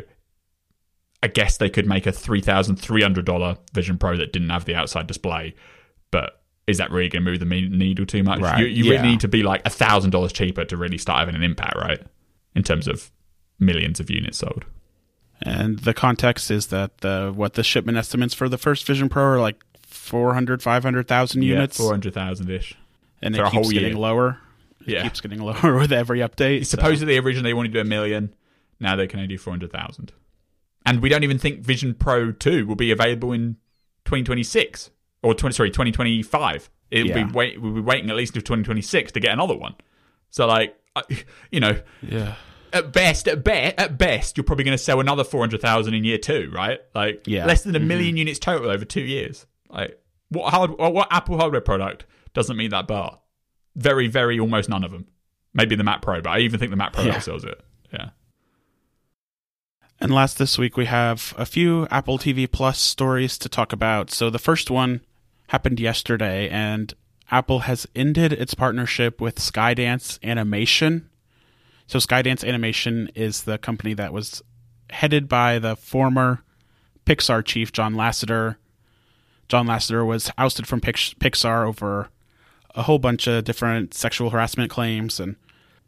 [1.22, 4.50] I guess they could make a three thousand three hundred dollar Vision Pro that didn't
[4.50, 5.54] have the outside display,
[6.10, 8.40] but is that really going to move the needle too much?
[8.40, 8.90] Right, You, you yeah.
[8.96, 11.76] really need to be like a thousand dollars cheaper to really start having an impact,
[11.76, 12.00] right?
[12.56, 13.12] In terms of
[13.58, 14.64] millions of units sold.
[15.40, 19.22] And the context is that the what the shipment estimates for the first Vision Pro
[19.24, 22.76] are like 400, 500,000 units, four hundred thousand ish.
[23.20, 23.98] and for it keeps getting year.
[23.98, 24.38] lower.
[24.86, 25.02] It Yeah.
[25.02, 26.66] keeps getting lower with every update.
[26.66, 28.34] so- Supposedly, originally they wanted to do a million.
[28.80, 30.12] Now they can only do four hundred thousand.
[30.86, 33.56] And we don't even think Vision Pro two will be available in
[34.04, 34.90] twenty twenty six
[35.22, 36.68] or twenty sorry twenty twenty five.
[36.90, 37.24] It'll Yeah.
[37.24, 39.74] be wait we'll be waiting at least until twenty twenty six to get another one.
[40.30, 41.02] So like, I-
[41.50, 42.34] you know, yeah,
[42.72, 45.94] at best, at best, at best, you're probably going to sell another four hundred thousand
[45.94, 46.80] in year two, right?
[46.94, 47.46] Like, Yeah.
[47.46, 48.16] less than a 1000000 mm-hmm.
[48.16, 49.46] units total over two years.
[49.68, 49.98] Like,
[50.28, 52.04] what hard, what Apple hardware product
[52.34, 53.20] doesn't meet that bar?
[53.76, 55.06] Very, very, almost none of them.
[55.54, 57.18] Maybe the Mac Pro, but I even think the Mac Pro Yeah.
[57.18, 57.60] sells it.
[57.92, 58.10] Yeah.
[60.00, 64.10] And last this week, we have a few Apple TV Plus stories to talk about.
[64.10, 65.00] So the first one
[65.48, 66.92] happened yesterday, and
[67.30, 71.08] Apple has ended its partnership with Skydance Animation.
[71.92, 74.42] So Skydance Animation is the company that was
[74.88, 76.42] headed by the former
[77.04, 78.56] Pixar chief, John Lasseter.
[79.46, 82.08] John Lasseter was ousted from Pixar over
[82.74, 85.36] a whole bunch of different sexual harassment claims and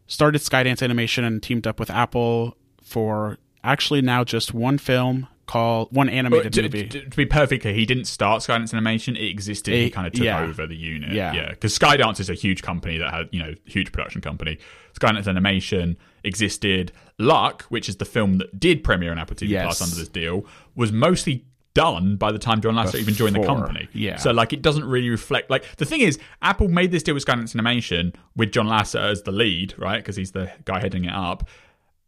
[0.07, 5.89] started Skydance Animation and teamed up with Apple for actually now just one film called
[5.93, 6.89] one animated to, movie.
[6.89, 9.17] to- to be perfect he didn't start Skydance Animation.
[9.17, 9.75] It existed.
[9.75, 10.43] he kind of took yeah.
[10.43, 11.13] over the unit.
[11.13, 11.33] Yeah.
[11.33, 11.51] Yeah.
[11.51, 14.59] Because Skydance is a huge company that had, you know, huge production company.
[14.99, 16.93] Skydance Animation existed.
[17.19, 19.65] Luck, which is the film that did premiere on Apple TV Yes.
[19.65, 23.45] Plus under this deal, was mostly done by the time John Lasseter even joined the
[23.45, 23.89] company.
[23.93, 24.17] yeah.
[24.17, 27.25] So like it doesn't really reflect like the thing is Apple made this deal with
[27.25, 29.99] Skydance Animation with John Lasseter as the lead, right?
[29.99, 31.49] Because he's the guy heading it up.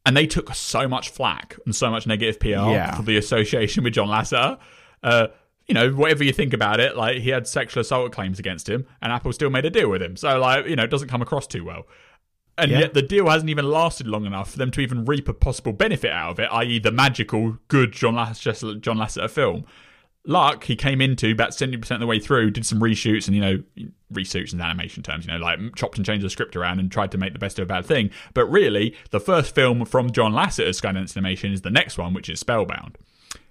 [0.07, 2.95] And they took so much flack and so much negative PR Yeah.
[2.95, 4.59] for the association with John Lasseter.
[5.03, 5.27] Uh,
[5.67, 8.87] you know, whatever you think about it, like he had sexual assault claims against him,
[9.03, 10.17] and Apple still made a deal with him.
[10.17, 11.87] So, like, you know, it doesn't come across too well.
[12.57, 12.79] And Yeah.
[12.79, 15.73] yet the deal hasn't even lasted long enough for them to even reap a possible
[15.73, 19.65] benefit out of it, i.e., the magical, good John Lasseter, John Lasseter film.
[20.27, 23.41] Luck, he came into about 70% of the way through, did some reshoots and, you
[23.41, 23.63] know,
[24.13, 27.13] reshoots in animation terms, you know, like chopped and changed the script around and tried
[27.13, 28.11] to make the best of a bad thing.
[28.35, 32.29] But really, the first film from John Lasseter's Skydance Animation is the next one, which
[32.29, 32.99] is Spellbound.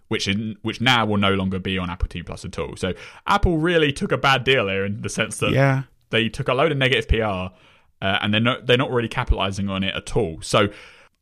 [0.08, 2.76] Which in, which now will no longer be on Apple TV Plus at all.
[2.76, 2.94] So
[3.26, 6.54] Apple really took a bad deal here in the sense that yeah, they took a
[6.54, 7.50] load of negative PR, uh,
[8.02, 10.40] and they're not they're not really capitalizing on it at all.
[10.44, 10.70] So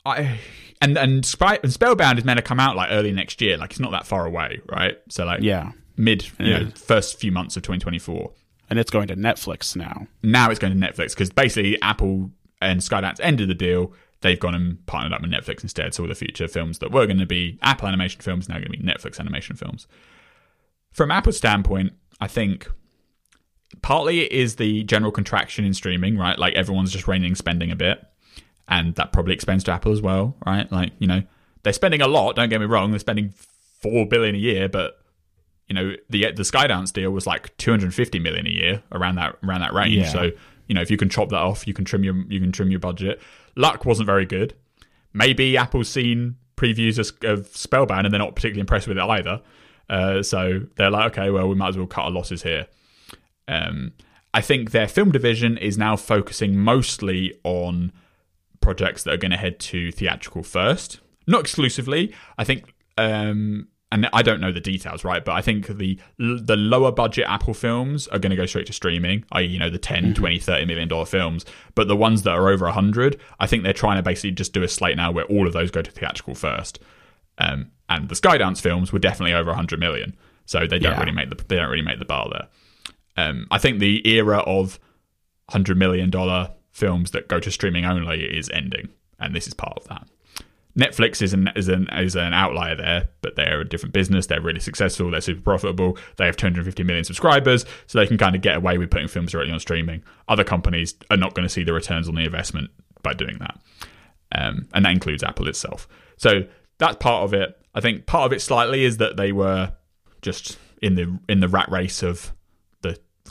[0.06, 0.38] I
[0.84, 3.58] and and, Spy, and Spellbound is meant to come out like early next year.
[3.58, 4.98] Like it's not that far away, right?
[5.10, 6.60] So like yeah, mid you Yeah.
[6.60, 8.32] know first few months of 2024.
[8.70, 10.08] and it's going to Netflix now.
[10.24, 12.32] Now it's going to Netflix because basically Apple
[12.62, 13.94] and Skydance ended the deal.
[14.22, 15.94] They've gone and partnered up with Netflix instead.
[15.94, 18.72] So all the future films that were going to be Apple animation films now going
[18.72, 19.86] to be Netflix animation films.
[20.94, 22.70] From Apple's standpoint, I think
[23.82, 26.40] partly it is the general contraction in streaming, right?
[26.40, 28.04] Like everyone's just reining spending a bit,
[28.68, 30.72] and that probably extends to Apple as well, right?
[30.72, 31.24] Like you know,
[31.64, 32.36] they're spending a lot.
[32.36, 33.34] Don't get me wrong; they're spending
[33.82, 35.00] four billion a year, but
[35.68, 39.62] you know the the Skydance deal was like 250 million a year around that around
[39.62, 39.96] that range.
[39.96, 40.10] Yeah.
[40.10, 40.32] So
[40.68, 42.72] you know if you can chop that off, you can trim your you can trim
[42.72, 43.22] your budget.
[43.56, 44.56] Luck wasn't very good.
[45.14, 49.42] Maybe Apple's seen previews of, of Spellbound and they're not particularly impressed with it either.
[49.90, 52.68] Uh, so they're like, okay, well we might as well cut our losses here.
[53.48, 53.94] Um,
[54.34, 57.92] I think their film division is now focusing mostly on
[58.64, 61.00] projects that are going to head to theatrical first.
[61.28, 62.14] Not exclusively.
[62.38, 65.24] I think, um, and I don't know the details, right?
[65.24, 68.74] But I think the the lower budget Apple films are going to go straight to
[68.74, 71.46] streaming, i.e., you know, the 10, 20, 30 million dollar films.
[71.76, 74.64] But the ones that are over 100, I think they're trying to basically just do
[74.64, 76.80] a slate now where all of those go to theatrical first.
[77.38, 80.16] Um, and the Skydance films were definitely over 100 million.
[80.46, 81.00] So they don't Yeah.
[81.00, 82.48] really make the they don't really make the bar there.
[83.16, 84.80] Um, I think the era of
[85.50, 89.78] hundred million dollar films that go to streaming only is ending, and this is part
[89.78, 90.08] of that.
[90.78, 94.26] Netflix is an is an is an outlier there, but they're a different business.
[94.26, 95.12] They're really successful.
[95.12, 95.98] They're super profitable.
[96.18, 99.32] They have 250 million subscribers, so they can kind of get away with putting films
[99.32, 100.04] directly on streaming.
[100.28, 102.72] Other companies are not going to see the returns on the investment
[103.04, 103.60] by doing that,
[104.32, 105.88] um, and that includes Apple itself.
[106.18, 106.46] So
[106.80, 107.56] that's part of it.
[107.76, 109.74] I think part of it slightly is that they were
[110.24, 112.34] just in the in the rat race of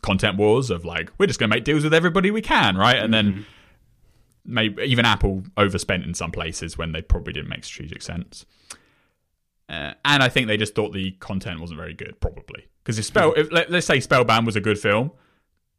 [0.03, 2.96] content wars of like we're just going to make deals with everybody we can, right?
[2.96, 3.46] And then
[4.44, 8.44] maybe even Apple overspent in some places when they probably didn't make strategic sense.
[9.68, 13.05] Uh, and I think they just thought the content wasn't very good, probably because if
[13.05, 15.12] Spell, if, let, let's say Spellbound was a good film,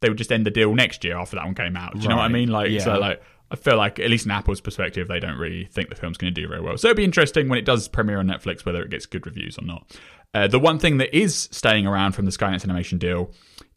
[0.01, 1.93] they would just end the deal next year after that one came out.
[1.93, 2.49] Do you know what I mean?
[2.49, 2.79] Like, Yeah.
[2.83, 3.21] so like
[3.51, 6.33] I feel like at least in Apple's perspective, they don't really think the film's going
[6.33, 6.75] to do very well.
[6.77, 9.59] So it'd be interesting when it does premiere on Netflix whether it gets good reviews
[9.59, 9.95] or not.
[10.33, 13.31] Uh, the one thing that is staying around from the Skydance animation deal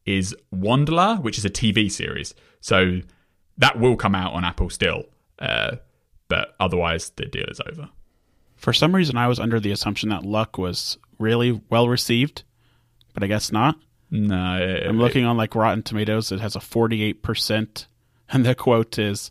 [0.07, 2.35] is WondLa, which is a TV series.
[2.61, 3.01] So
[3.59, 5.05] that will come out on Apple still,
[5.39, 5.77] uh,
[6.29, 7.91] but otherwise the deal is over.
[8.57, 12.45] For some reason, I was under the assumption that Luck was really well received,
[13.13, 13.77] but I guess not.
[14.11, 16.31] No, it- I'm looking on like Rotten Tomatoes.
[16.33, 17.87] It has a 48%,
[18.31, 19.31] and the quote is,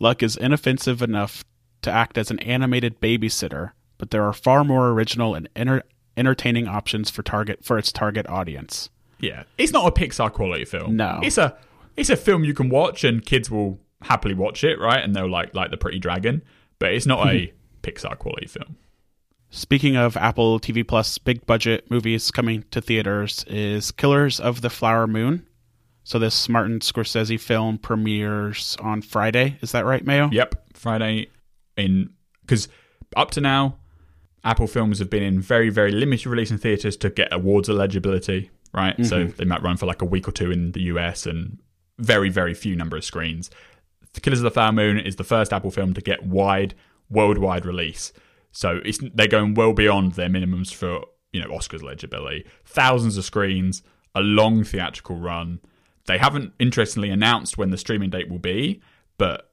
[0.00, 1.44] "Luck is inoffensive enough
[1.82, 5.84] to act as an animated babysitter, but there are far more original and enter-
[6.16, 8.90] entertaining options for target for its target audience."
[9.24, 10.96] Yeah, it's not a Pixar quality film.
[10.96, 11.20] No.
[11.22, 11.56] it's a
[11.96, 15.02] it's a film you can watch and kids will happily watch it, right?
[15.02, 16.42] And they'll like like the Pretty Dragon,
[16.78, 17.56] but it's not a hmm.
[17.82, 18.76] Pixar quality film.
[19.50, 24.70] Speaking of Apple TV Plus big budget movies coming to theaters is Killers of the
[24.70, 25.46] Flower Moon.
[26.02, 29.56] So this Martin Scorsese film premieres on Friday.
[29.62, 30.28] Is that right, Mayo?
[30.30, 31.28] Yep, Friday
[31.76, 32.10] in
[32.42, 32.68] because
[33.16, 33.78] up to now,
[34.42, 38.50] Apple films have been in very very limited release in theaters to get awards eligibility,
[38.74, 38.94] right?
[39.04, 39.36] So mm-hmm.
[39.36, 41.58] they might run for like a week or two in the US and
[41.98, 43.50] very very few number of screens.
[44.14, 46.74] The Killers of the Flower Moon is the first Apple film to get wide
[47.10, 48.12] worldwide release.
[48.52, 52.46] So it's they're going well beyond their minimums for you know Oscars eligibility.
[52.64, 53.82] Thousands of screens,
[54.14, 55.60] a long theatrical run.
[56.06, 58.82] They haven't interestingly announced when the streaming date will be,
[59.16, 59.50] but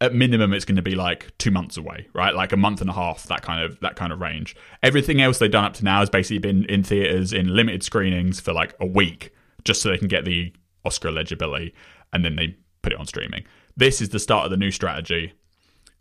[0.00, 2.34] at minimum it's going to be like two months away, right?
[2.34, 4.54] Like a month and a half, that kind of that kind of range.
[4.82, 8.40] Everything else they've done up to now has basically been in theaters in limited screenings
[8.40, 9.34] for like a week,
[9.64, 10.52] just so they can get the
[10.84, 11.74] Oscar eligibility,
[12.12, 13.44] and then they put it on streaming.
[13.76, 15.32] This is the start of the new strategy,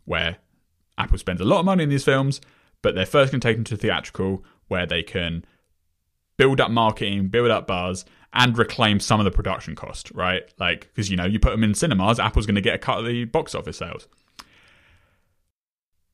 [0.05, 0.37] where
[0.97, 2.39] Apple spends a lot of money in these films,
[2.81, 5.43] but they're first going to take them to theatrical, where they can
[6.37, 10.43] build up marketing, build up buzz, and reclaim some of the production cost, right?
[10.59, 12.99] Like, because you know, you put them in cinemas, Apple's going to get a cut
[12.99, 14.07] of the box office sales.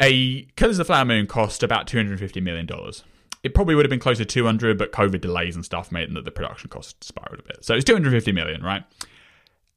[0.02, 2.68] A Killers of the Flower Moon cost about $250 million.
[3.44, 6.26] It probably would have been closer to 200, but COVID delays and stuff made that
[6.26, 7.64] the production cost spiraled a bit.
[7.64, 8.84] So it's 250 million, right?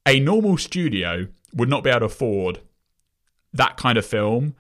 [0.07, 2.61] A normal studio would not be able to afford
[3.53, 4.55] that kind of film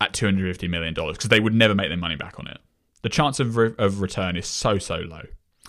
[0.00, 2.58] at 250 million dollars because they would never make their money back on it.
[3.02, 5.22] The chance of re- of return is so so low.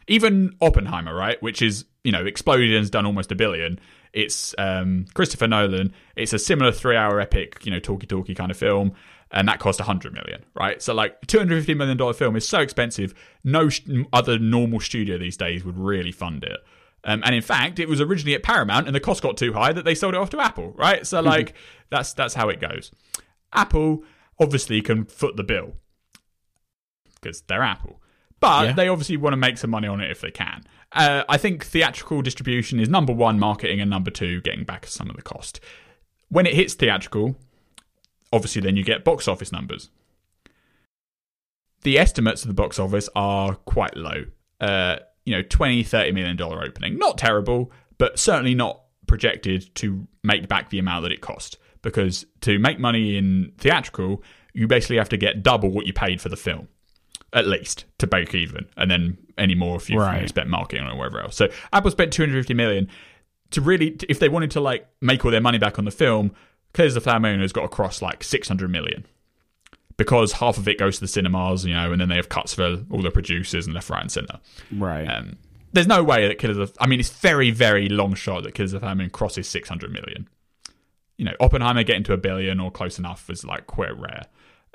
[0.07, 3.79] Even Oppenheimer, right, which is you know exploded and has done almost a billion.
[4.13, 5.93] It's um, Christopher Nolan.
[6.15, 8.93] It's a similar three hour epic, you know, talky talky kind of film,
[9.31, 10.81] and that cost 100 million, right?
[10.81, 13.13] So like 250 million dollar film is so expensive.
[13.43, 16.59] No sh- other normal studio these days would really fund it.
[17.03, 19.71] Um, and in fact, it was originally at Paramount, and the cost got too high
[19.71, 21.05] that they sold it off to Apple, right?
[21.05, 21.53] So like
[21.89, 22.91] that's that's how it goes.
[23.53, 24.03] Apple
[24.39, 25.73] obviously can foot the bill
[27.21, 28.01] because they're Apple,
[28.39, 28.71] but Yeah.
[28.73, 30.63] they obviously want to make some money on it if they can.
[30.91, 35.09] Uh, I think theatrical distribution is number one, marketing, and number two, getting back some
[35.09, 35.59] of the cost.
[36.29, 37.35] When it hits theatrical,
[38.33, 39.89] obviously then you get box office numbers.
[41.83, 44.25] The estimates of the box office are quite low.
[44.59, 46.97] Uh, you know, 20, 30 million dollar opening.
[46.97, 51.57] Not terrible, but certainly not projected to make back the amount that it cost.
[51.81, 54.21] Because to make money in theatrical,
[54.53, 56.67] you basically have to get double what you paid for the film,
[57.33, 60.21] at least to break even, and then any more if you, Right.
[60.21, 61.35] you spent marketing or whatever else.
[61.35, 62.87] So Apple spent 250 million
[63.51, 66.31] to really, if they wanted to like make all their money back on the film,
[66.73, 69.05] Killers the Flower Moon has got to cross like 600 million
[69.97, 72.53] because half of it goes to the cinemas, you know, and then they have cuts
[72.53, 74.39] for all the producers and left, right, and center.
[74.71, 75.05] Right.
[75.05, 75.37] Um,
[75.73, 78.73] there's no way that Killers of I mean, it's very, very long shot that Killers
[78.73, 80.27] of the Flower Moon crosses 600 million.
[81.17, 84.23] You know, Oppenheimer getting to a billion or close enough is like quite rare.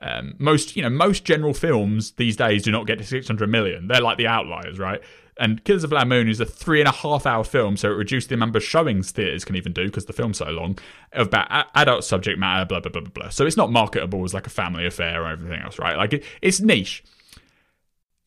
[0.05, 3.89] Um, most, you know, most general films these days do not get to 600 million.
[3.89, 5.01] They're like the outliers, right?
[5.39, 7.91] And Killers of the Flower Moon is a three and a half hour film, so
[7.91, 10.79] it reduced the number of showings theaters can even do because the film's so long
[11.13, 13.29] of about a- adult subject matter, blah blah blah blah blah.
[13.31, 15.97] So it's not marketable as like a family affair or everything else, right?
[15.97, 17.03] Like it, it's niche.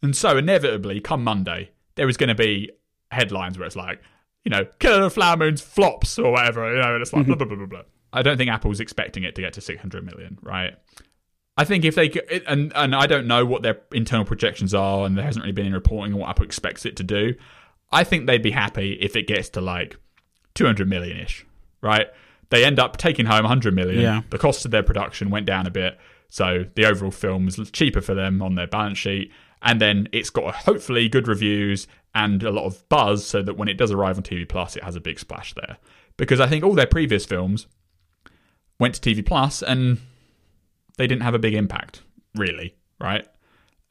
[0.02, 2.72] And so inevitably, come Monday, there is going to be
[3.12, 4.02] headlines where it's like,
[4.44, 7.28] you know, Killer of the Flower Moon's flops or whatever, you know, and it's like
[7.28, 7.82] blah blah blah blah blah.
[8.12, 10.74] I don't think Apple's expecting it to get to 600 million, right?
[11.58, 12.12] I think if they
[12.46, 15.66] and and I don't know what their internal projections are, and there hasn't really been
[15.66, 17.34] any reporting on what Apple expects it to do.
[17.92, 19.98] I think they'd be happy if it gets to like
[20.56, 21.46] 200 million ish,
[21.82, 22.08] right?
[22.50, 24.02] They end up taking home 100 million.
[24.02, 24.22] Yeah.
[24.30, 25.98] The cost of their production went down a bit,
[26.30, 29.32] so the overall film was cheaper for them on their balance sheet,
[29.62, 33.68] and then it's got hopefully good reviews and a lot of buzz, so that when
[33.68, 35.78] it does arrive on TV Plus, it has a big splash there.
[36.18, 37.68] Because I think all their previous films
[38.80, 40.00] went to TV Plus and
[40.98, 42.02] they didn't have a big impact,
[42.36, 43.28] really, right?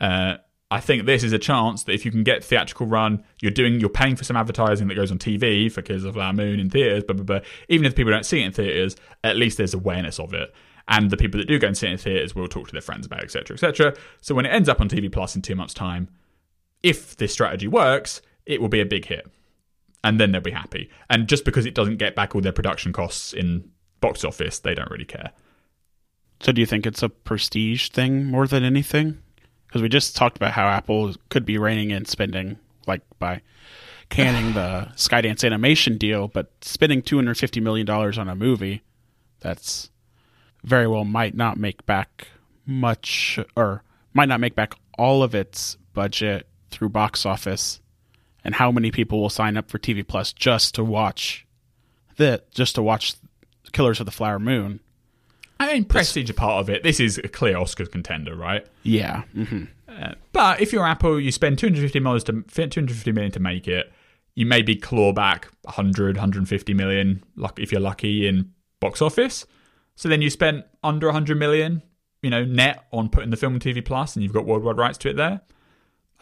[0.01, 0.37] Uh,
[0.71, 3.79] I think this is a chance that if you can get theatrical run, you're doing,
[3.79, 6.59] you're paying for some advertising that goes on TV for Killers of the Flower Moon
[6.59, 7.41] in theaters, blah blah blah.
[7.69, 10.53] Even if people don't see it in theaters, at least there's awareness of it,
[10.89, 12.81] and the people that do go and see it in theaters will talk to their
[12.81, 13.95] friends about, etc., etc.
[14.21, 16.09] So when it ends up on TV Plus in two months' time,
[16.83, 19.31] if this strategy works, it will be a big hit,
[20.03, 20.91] and then they'll be happy.
[21.09, 24.75] And just because it doesn't get back all their production costs in box office, they
[24.75, 25.31] don't really care.
[26.41, 29.23] So do you think it's a prestige thing more than anything?
[29.67, 33.43] Because we just talked about how Apple could be reining in spending, like by
[34.09, 38.83] canning the Skydance animation deal, but spending two hundred fifty million dollars on a movie,
[39.41, 39.91] that's
[40.63, 42.29] very well might not make back
[42.67, 43.83] much, or
[44.13, 47.81] might not make back all of its budget through box office.
[48.45, 51.47] And how many people will sign up for TV Plus just to watch
[52.17, 53.15] that, just to watch
[53.73, 54.81] Killers of the Flower Moon?
[55.59, 56.83] I mean, prestige a part of it.
[56.83, 58.67] This is a clear Oscar contender, right?
[58.83, 59.23] Yeah.
[59.35, 63.67] hmm Uh, but if you're Apple, you spend 250 million to 250 million to make
[63.67, 63.91] it.
[64.35, 69.47] You maybe claw back 100, 150 million, luck if you're lucky in box office.
[69.95, 71.83] So then you spent under 100 million,
[72.23, 74.99] you know, net on putting the film on TV Plus, and you've got worldwide rights
[74.99, 75.41] to it there.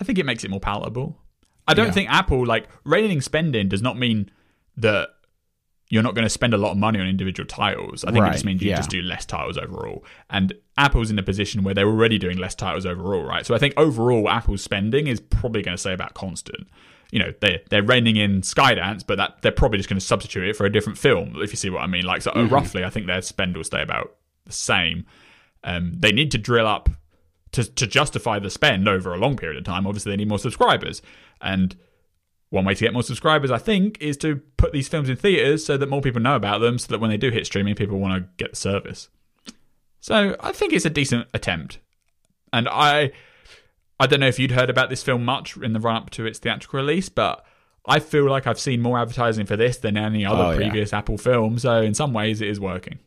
[0.01, 1.18] I think it makes it more palatable.
[1.66, 1.93] I don't Yeah.
[1.93, 4.30] think Apple like reining spending does not mean
[4.76, 5.09] that
[5.95, 8.05] you're not going to spend a lot of money on individual titles.
[8.05, 8.78] I think it just means you yeah.
[8.78, 10.05] just do less titles overall.
[10.28, 13.47] And Apple's in a position where they're already doing less titles overall, right?
[13.47, 16.66] So I think overall Apple's spending is probably going to stay about constant.
[17.12, 20.49] You know, they they're reining in Skydance, but that they're probably just going to substitute
[20.49, 22.05] it for a different film, if you see what I mean.
[22.05, 22.53] Like so Mm-hmm.
[22.53, 24.16] roughly I think their spend will stay about
[24.47, 25.07] the same.
[25.62, 26.88] Um, they need to drill up
[27.53, 29.86] to to justify the spend over a long period of time.
[29.86, 31.03] Obviously they need more subscribers.
[31.40, 31.76] And
[32.51, 35.64] one way to get more subscribers, I think, is to put these films in theaters
[35.64, 37.99] so that more people know about them, so that when they do hit streaming, people
[37.99, 39.09] want to get the service.
[40.01, 41.78] So I think it's a decent attempt,
[42.53, 43.12] and I,
[43.99, 46.26] I don't know if you'd heard about this film much in the run up to
[46.26, 47.45] its theatrical release, but
[47.86, 50.57] I feel like I've seen more advertising for this than any other Oh, yeah.
[50.57, 51.59] previous Apple film.
[51.59, 52.99] So in some ways, it is working.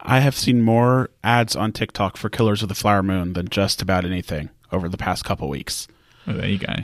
[0.00, 3.82] I have seen more ads on TikTok for Killers of the Flower Moon than just
[3.82, 5.88] about anything over the past couple weeks.
[6.26, 6.74] Well, there you go.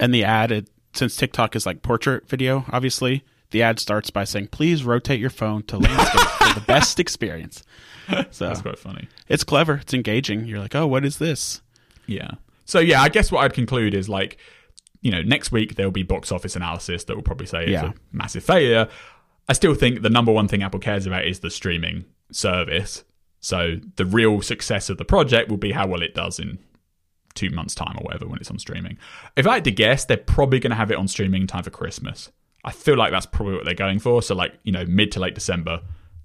[0.00, 4.24] And the ad, it, since TikTok is like portrait video, obviously, the ad starts by
[4.24, 7.62] saying, "Please rotate your phone to landscape for the best experience."
[8.30, 9.08] So That's quite funny.
[9.28, 9.76] it's clever.
[9.76, 10.44] It's engaging.
[10.44, 11.62] You're like, "Oh, what is this?"
[12.06, 12.32] Yeah.
[12.66, 14.36] So yeah, I guess what I'd conclude is like,
[15.00, 17.90] you know, next week there'll be box office analysis that will probably say it's Yeah.
[17.92, 18.88] a massive failure.
[19.48, 23.04] I still think the number one thing Apple cares about is the streaming service.
[23.40, 26.58] So the real success of the project will be how well it does in
[27.34, 28.96] two months' time or whatever when it's on streaming.
[29.36, 31.62] If I had to guess, they're probably going to have it on streaming in time
[31.64, 32.30] for Christmas.
[32.64, 34.22] I feel like that's probably what they're going for.
[34.22, 35.80] So like you know, mid to late December,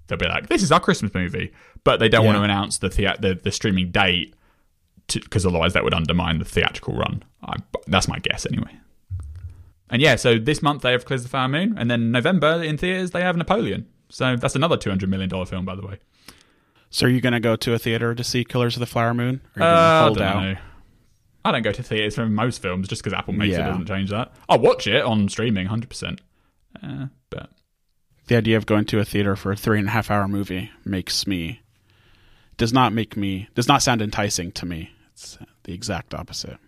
[0.06, 1.52] they'll be like, "This is our Christmas movie,"
[1.84, 4.34] but they don't want to announce the, thea- the the streaming date
[5.12, 7.22] because otherwise that would undermine the theatrical run.
[7.42, 7.56] I,
[7.88, 8.76] that's my guess anyway.
[9.90, 12.62] And yeah, so this month they have Killers of the Flower Moon, and then November
[12.62, 13.86] in theaters they have Napoleon.
[14.08, 15.98] So that's another two hundred million dollar film, by the way.
[16.90, 19.14] So are you going to go to a theater to see Killers of the Flower
[19.14, 19.40] Moon?
[19.56, 20.42] Or Uh, are you going to hold out?
[20.42, 20.56] know.
[21.44, 24.10] I don't go to theaters for most films just because Apple makes it doesn't change
[24.10, 24.32] that.
[24.48, 26.20] I'll watch it on streaming, hundred percent.
[26.82, 27.50] Uh, but
[28.28, 30.70] The idea of going to a theater for a three and a half hour movie
[30.84, 31.60] makes me
[32.58, 34.90] does not make me does not sound enticing to me.
[35.12, 36.58] It's the exact opposite.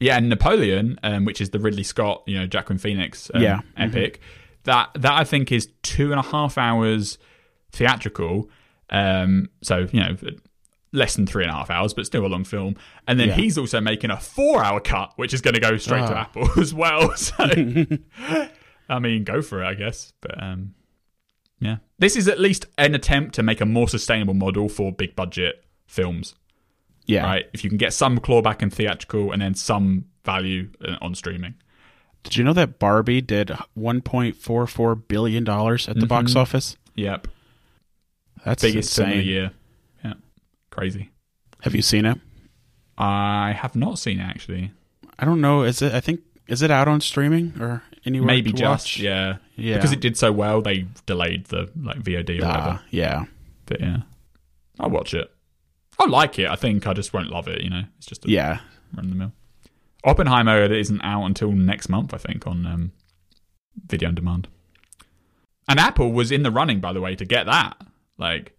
[0.00, 3.60] Yeah, and Napoleon, um, which is the Ridley Scott, you know, Joaquin Phoenix um, Yeah.
[3.76, 4.20] epic,
[4.64, 7.16] that that I think is two and a half hours
[7.70, 8.48] theatrical.
[8.90, 10.16] Um, so you know,
[10.92, 12.74] less than three and a half hours, but still a long film.
[13.06, 13.34] And then Yeah.
[13.34, 16.20] he's also making a four-hour cut, which is going to go straight to Ah.
[16.22, 17.14] Apple as well.
[17.16, 17.34] So,
[18.88, 20.12] I mean, go for it, I guess.
[20.20, 20.74] But um,
[21.60, 25.64] yeah, this is at least an attempt to make a more sustainable model for big-budget
[25.86, 26.34] films
[27.06, 27.24] Yeah.
[27.24, 27.46] right?
[27.52, 31.54] If you can get some clawback in theatrical and then some value uh, on streaming.
[32.24, 36.76] Did you know that Barbie did 1.44 billion dollars at the box office?
[36.96, 37.28] Yep,
[38.44, 39.50] That's biggest film of the year.
[40.80, 41.10] Crazy.
[41.62, 42.18] Have you seen it?
[42.96, 44.72] I have not seen it actually.
[45.18, 45.62] I don't know.
[45.62, 45.92] Is it?
[45.92, 48.26] I think is it out on streaming or anywhere?
[48.26, 48.98] Maybe just watch?
[48.98, 49.76] yeah, Yeah.
[49.76, 50.62] because it did so well.
[50.62, 52.80] They delayed the like VOD or whatever.
[52.80, 53.24] Ah, yeah.
[53.66, 53.98] But yeah,
[54.78, 55.30] I'll watch it.
[55.98, 56.48] I like it.
[56.48, 57.60] I think I just won't love it.
[57.62, 58.60] You know, it's just a Yeah.
[58.96, 59.32] run the mill.
[60.02, 62.92] Oppenheimer isn't out until next month, I think, on um,
[63.86, 64.48] video on demand.
[65.68, 67.76] And Apple was in the running, by the way, to get that.
[68.16, 68.56] Like,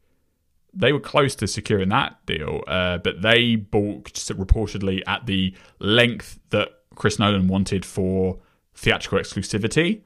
[0.74, 6.40] they were close to securing that deal, uh, but they balked reportedly at the length
[6.50, 8.40] that Chris Nolan wanted for
[8.74, 10.02] theatrical exclusivity.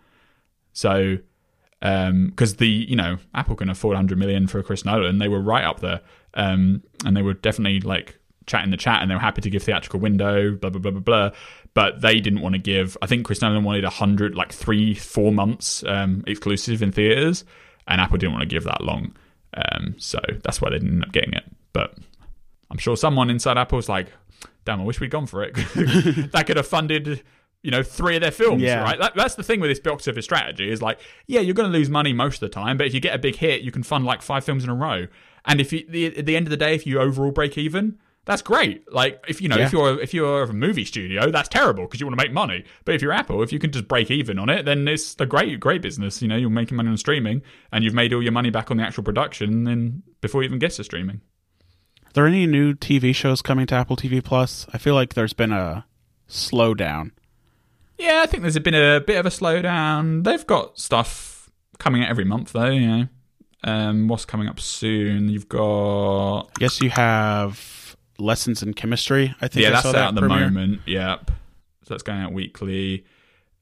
[0.73, 1.17] So,
[1.79, 5.63] because the you know Apple can afford 100 million for Chris Nolan, they were right
[5.63, 6.01] up there,
[6.33, 9.63] um, and they were definitely like chatting the chat, and they were happy to give
[9.63, 11.31] theatrical window, blah blah blah blah blah.
[11.75, 12.97] But they didn't want to give.
[13.01, 17.43] I think Chris Nolan wanted 100, like three, four months um, exclusive in theaters,
[17.87, 19.15] and Apple didn't want to give that long.
[19.55, 21.43] Um, so that's why they didn't end up getting it.
[21.73, 21.97] But
[22.69, 24.07] I'm sure someone inside Apple was like,
[24.65, 25.53] "Damn, I wish we'd gone for it.
[26.31, 27.23] that could have funded."
[27.63, 28.83] You know, three of their films, Yeah.
[28.83, 28.99] right?
[28.99, 31.75] That, that's the thing with this box office strategy is like, yeah, you're going to
[31.75, 33.81] lose money most of the time, but if you get a big hit, you can
[33.81, 35.07] fund like five films in a row.
[35.45, 37.97] And if you, the, at the end of the day, if you overall break even,
[38.25, 38.91] that's great.
[38.91, 42.07] Like if you know, if you're if you're a movie studio, that's terrible because you
[42.07, 42.65] want to make money.
[42.83, 45.25] But if you're Apple, if you can just break even on it, then it's a
[45.25, 46.21] great great business.
[46.21, 48.77] You know, you're making money on streaming, and you've made all your money back on
[48.77, 51.21] the actual production, then before you even get to streaming.
[52.05, 54.65] Are there any new TV shows coming to Apple TV Plus?
[54.73, 55.85] I feel like there's been a
[56.27, 57.11] slowdown.
[57.97, 60.23] Yeah, I think there's been a bit of a slowdown.
[60.23, 62.71] They've got stuff coming out every month, though.
[62.71, 63.07] You know,
[63.63, 65.29] um, what's coming up soon?
[65.29, 67.74] You've got Yes, you have
[68.17, 69.35] Lessons in Chemistry.
[69.41, 70.49] I think yeah, I that's saw out that at the premiere.
[70.49, 70.81] moment.
[70.85, 71.31] Yep,
[71.83, 73.05] so that's going out weekly.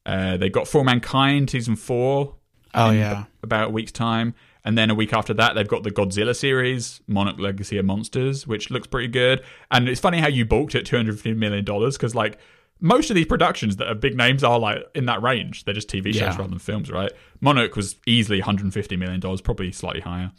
[0.05, 2.35] Uh, they got For Mankind season four.
[2.73, 4.33] Oh yeah, about a week's time.
[4.65, 8.47] And then a week after that, they've got the Godzilla series, Monarch Legacy of Monsters,
[8.47, 9.43] which looks pretty good.
[9.71, 12.39] And it's funny how you balked at $250 million because, like,
[12.79, 15.65] most of these productions that are big names are, like, in that range.
[15.65, 16.27] They're just TV shows Yeah.
[16.37, 17.11] rather than films, right?
[17.41, 20.31] Monarch was easily $150 million, probably slightly higher.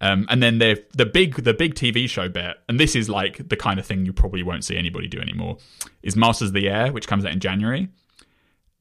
[0.00, 3.48] Um, and then the the big the big TV show bit, and this is like
[3.48, 5.58] the kind of thing you probably won't see anybody do anymore,
[6.02, 7.88] is Masters of the Air, which comes out in January.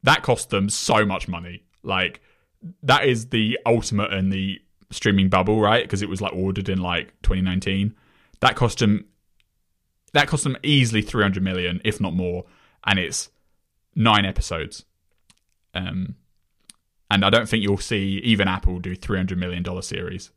[0.04, 1.64] That cost them so much money.
[1.84, 2.22] Like
[2.82, 4.60] that is the ultimate in the
[4.92, 5.84] streaming bubble, right?
[5.84, 7.96] Because it was like ordered in like 2019.
[8.42, 9.06] That cost them
[10.14, 12.46] that cost them easily 300 million, if not more,
[12.86, 13.30] and it's
[13.96, 14.86] nine episodes.
[15.74, 16.16] Um,
[17.10, 20.32] and I don't think you'll see even Apple do 300 million dollar series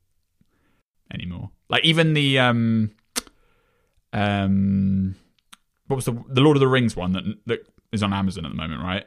[1.12, 1.50] anymore.
[1.68, 2.92] Like even the um
[4.12, 5.16] um
[5.86, 8.50] what was the the Lord of the Rings one that that is on Amazon at
[8.50, 9.06] the moment, right?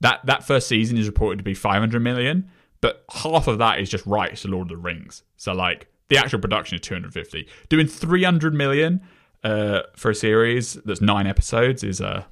[0.00, 2.50] That that first season is reported to be 500 million,
[2.80, 5.22] but half of that is just rights to Lord of the Rings.
[5.36, 7.46] So like the actual production is 250.
[7.68, 9.02] Doing 300 million
[9.44, 12.26] uh, for a series that's nine episodes is a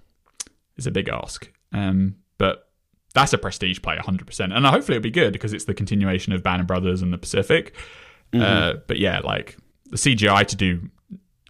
[0.77, 1.51] is a big ask.
[1.73, 2.69] Um, but
[3.15, 4.55] that's a prestige play, 100%.
[4.55, 7.19] And hopefully it'll be good because it's the continuation of Band of Brothers and the
[7.19, 7.75] Pacific.
[8.33, 10.91] Uh, but yeah, like the CGI to do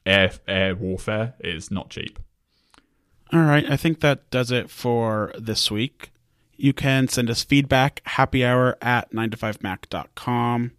[0.04, 2.18] air air warfare is not cheap.
[3.32, 6.12] All right, I think that does it for this week.
[6.56, 10.72] You can send us feedback, happy hour at 9to5mac.com.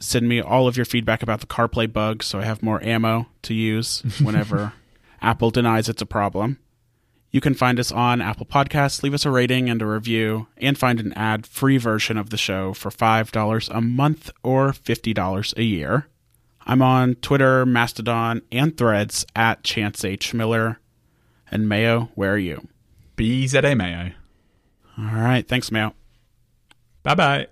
[0.00, 3.28] Send me all of your feedback about the CarPlay bug so I have more ammo
[3.42, 4.72] to use whenever
[5.22, 6.58] Apple denies it's a problem.
[7.32, 10.76] You can find us on Apple Podcasts, leave us a rating and a review, and
[10.76, 15.62] find an ad free version of the show for $5 a month or $50 a
[15.62, 16.08] year.
[16.66, 20.34] I'm on Twitter, Mastodon, and threads at Chance H.
[20.34, 20.78] Miller.
[21.50, 22.68] And Mayo, where are you?
[23.16, 24.12] BZA Mayo.
[24.98, 25.46] All right.
[25.48, 25.94] Thanks, Mayo.
[27.02, 27.46] Bye bye.